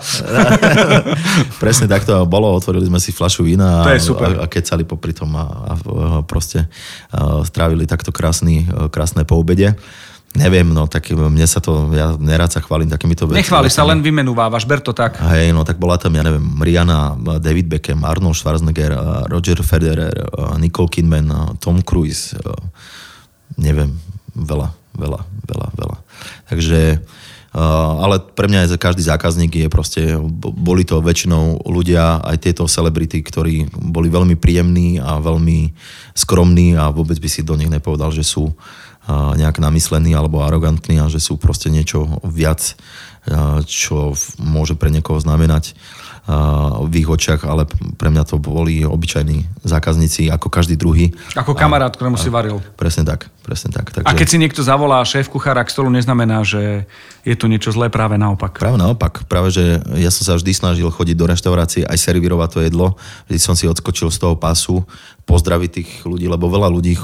[1.62, 2.54] presne tak to bolo.
[2.54, 5.76] Otvorili sme si flašu vína a, a, a kecali popri tom a, a, a
[6.22, 6.70] proste
[7.10, 9.74] a strávili takto krásny, krásne po obede.
[10.30, 13.42] Neviem, no tak mne sa to, ja nerád sa chválim takýmito vecami.
[13.42, 15.18] Nechváli sa, len vymenúvávaš, ber to tak.
[15.18, 18.94] Hej, no tak bola tam, ja neviem, Rihanna, David Beckham, Arnold Schwarzenegger,
[19.26, 20.14] Roger Federer,
[20.54, 22.38] Nicole Kidman, Tom Cruise,
[23.58, 23.90] neviem,
[24.38, 25.20] veľa, veľa,
[25.50, 25.96] veľa, veľa.
[26.46, 27.02] Takže,
[27.98, 33.18] ale pre mňa je každý zákazník je proste, boli to väčšinou ľudia, aj tieto celebrity,
[33.18, 35.74] ktorí boli veľmi príjemní a veľmi
[36.14, 38.54] skromní a vôbec by si do nich nepovedal, že sú
[39.10, 42.78] nejak namyslení alebo arogantní a že sú proste niečo viac,
[43.66, 45.76] čo môže pre niekoho znamenať
[46.86, 47.66] v ich očiach, ale
[47.98, 51.10] pre mňa to boli obyčajní zákazníci ako každý druhý.
[51.34, 52.62] Ako kamarát, ktorému si varil.
[52.78, 53.90] Presne tak, presne tak.
[53.90, 54.06] Takže...
[54.06, 56.86] A keď si niekto zavolá šéf kuchára k stolu, neznamená, že
[57.26, 58.62] je tu niečo zlé, práve naopak.
[58.62, 62.60] Práve naopak, práve že ja som sa vždy snažil chodiť do reštaurácie aj servírovať to
[62.62, 62.86] jedlo,
[63.26, 64.86] vždy som si odskočil z toho pasu,
[65.26, 66.94] pozdraviť tých ľudí, lebo veľa ľudí,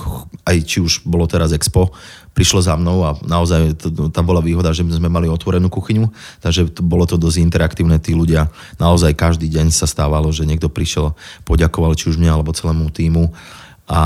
[0.46, 1.94] aj či už bolo teraz Expo,
[2.36, 6.12] prišlo za mnou a naozaj to, tam bola výhoda, že sme mali otvorenú kuchyňu,
[6.44, 10.68] takže to, bolo to dosť interaktívne, tí ľudia naozaj každý deň sa stávalo, že niekto
[10.68, 11.16] prišiel,
[11.48, 13.32] poďakoval či už mne alebo celému týmu
[13.86, 14.02] a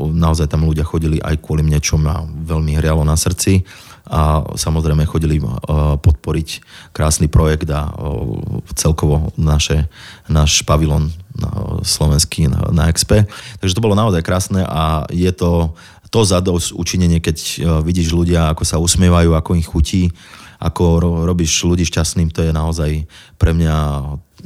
[0.00, 3.66] naozaj tam ľudia chodili aj kvôli mne, čo ma veľmi hrialo na srdci.
[4.06, 6.62] A samozrejme chodili uh, podporiť
[6.94, 9.90] krásny projekt a uh, celkovo naše,
[10.30, 13.26] náš pavilon uh, slovenský na, na XP.
[13.58, 15.74] Takže to bolo naozaj krásne a je to
[16.16, 20.08] to zadosť učinenie, keď uh, vidíš ľudia, ako sa usmievajú, ako ich chutí,
[20.56, 23.04] ako ro- robíš ľudí šťastným, to je naozaj
[23.36, 23.76] pre mňa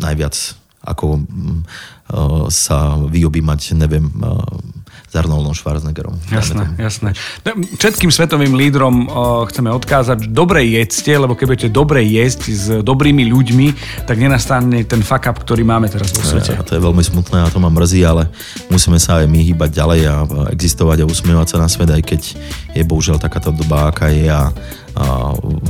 [0.03, 0.35] najviac
[0.83, 4.43] ako uh, sa vyobímať, neviem, uh,
[5.11, 6.15] s Arnoldom Schwarzeneggerom.
[6.31, 7.19] Jasné, jasné.
[7.43, 12.65] No, Všetkým svetovým lídrom o, chceme odkázať, dobre jedzte, lebo keď budete dobre jesť s
[12.79, 13.67] dobrými ľuďmi,
[14.07, 16.55] tak nenastane ten fuck up, ktorý máme teraz vo svete.
[16.55, 18.31] A to je veľmi smutné a to ma mrzí, ale
[18.71, 20.15] musíme sa aj my hýbať ďalej a
[20.55, 22.21] existovať a usmievať sa na svet, aj keď
[22.79, 24.55] je bohužiaľ takáto doba, aká je a,
[24.95, 25.05] a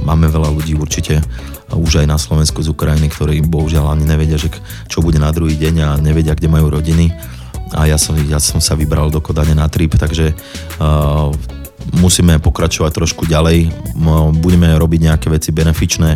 [0.05, 1.25] máme veľa ľudí určite
[1.71, 4.51] už aj na Slovensku z Ukrajiny, ktorí bohužiaľ ani nevedia, že
[4.91, 7.15] čo bude na druhý deň a nevedia, kde majú rodiny.
[7.75, 11.31] A ja som, ja som sa vybral do Kodane na trip, takže uh,
[11.99, 13.71] musíme pokračovať trošku ďalej.
[14.39, 16.11] Budeme robiť nejaké veci benefičné.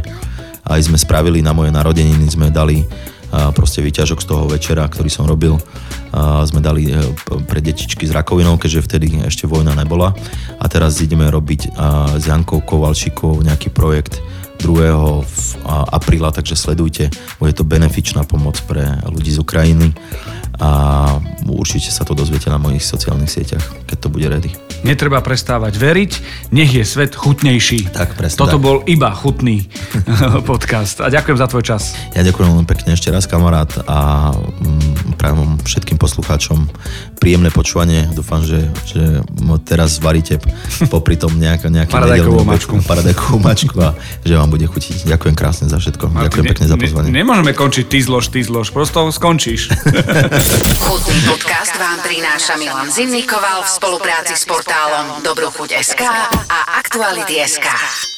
[0.64, 2.82] Aj sme spravili na moje narodeniny, sme dali
[3.34, 5.58] a proste výťažok z toho večera, ktorý som robil.
[6.14, 6.86] A sme dali
[7.50, 10.14] pre detičky s rakovinou, keďže vtedy ešte vojna nebola.
[10.62, 11.74] A teraz ideme robiť
[12.14, 14.22] s Jankou Kovalčíkovou nejaký projekt
[14.62, 15.26] 2.
[15.26, 17.10] v- a- apríla, takže sledujte.
[17.42, 19.90] Bude to benefičná pomoc pre ľudí z Ukrajiny.
[20.56, 20.70] A
[21.44, 24.50] určite sa to dozviete na mojich sociálnych sieťach, keď to bude ready.
[24.80, 26.12] Netreba prestávať veriť,
[26.50, 27.88] nech je svet chutnejší.
[27.90, 28.62] Tak, presne Toto tak.
[28.62, 29.64] bol iba chutný
[30.50, 31.00] podcast.
[31.00, 31.82] A ďakujem za tvoj čas.
[32.12, 36.68] Ja ďakujem veľmi pekne ešte raz, kamarát, a mm, prajem všetkým poslucháčom
[37.16, 38.12] príjemné počúvanie.
[38.12, 39.24] Dúfam, že, že
[39.62, 40.36] teraz varíte
[40.86, 42.74] popri tom nejak, nejaké Paradajkovú mačku.
[42.78, 45.08] paradajkovú mačku a že vám bude chutiť.
[45.08, 46.12] Ďakujem krásne za všetko.
[46.12, 47.08] ďakujem Ne- pekne za ne- pozvanie.
[47.10, 48.68] nemôžeme končiť ty zlož, ty zlož.
[48.68, 49.72] Prosto skončíš.
[50.78, 56.02] Chutný podcast vám prináša Milan Zimnikoval v spolupráci s portálom Dobrochuť.sk
[56.48, 58.13] a Aktuality.sk.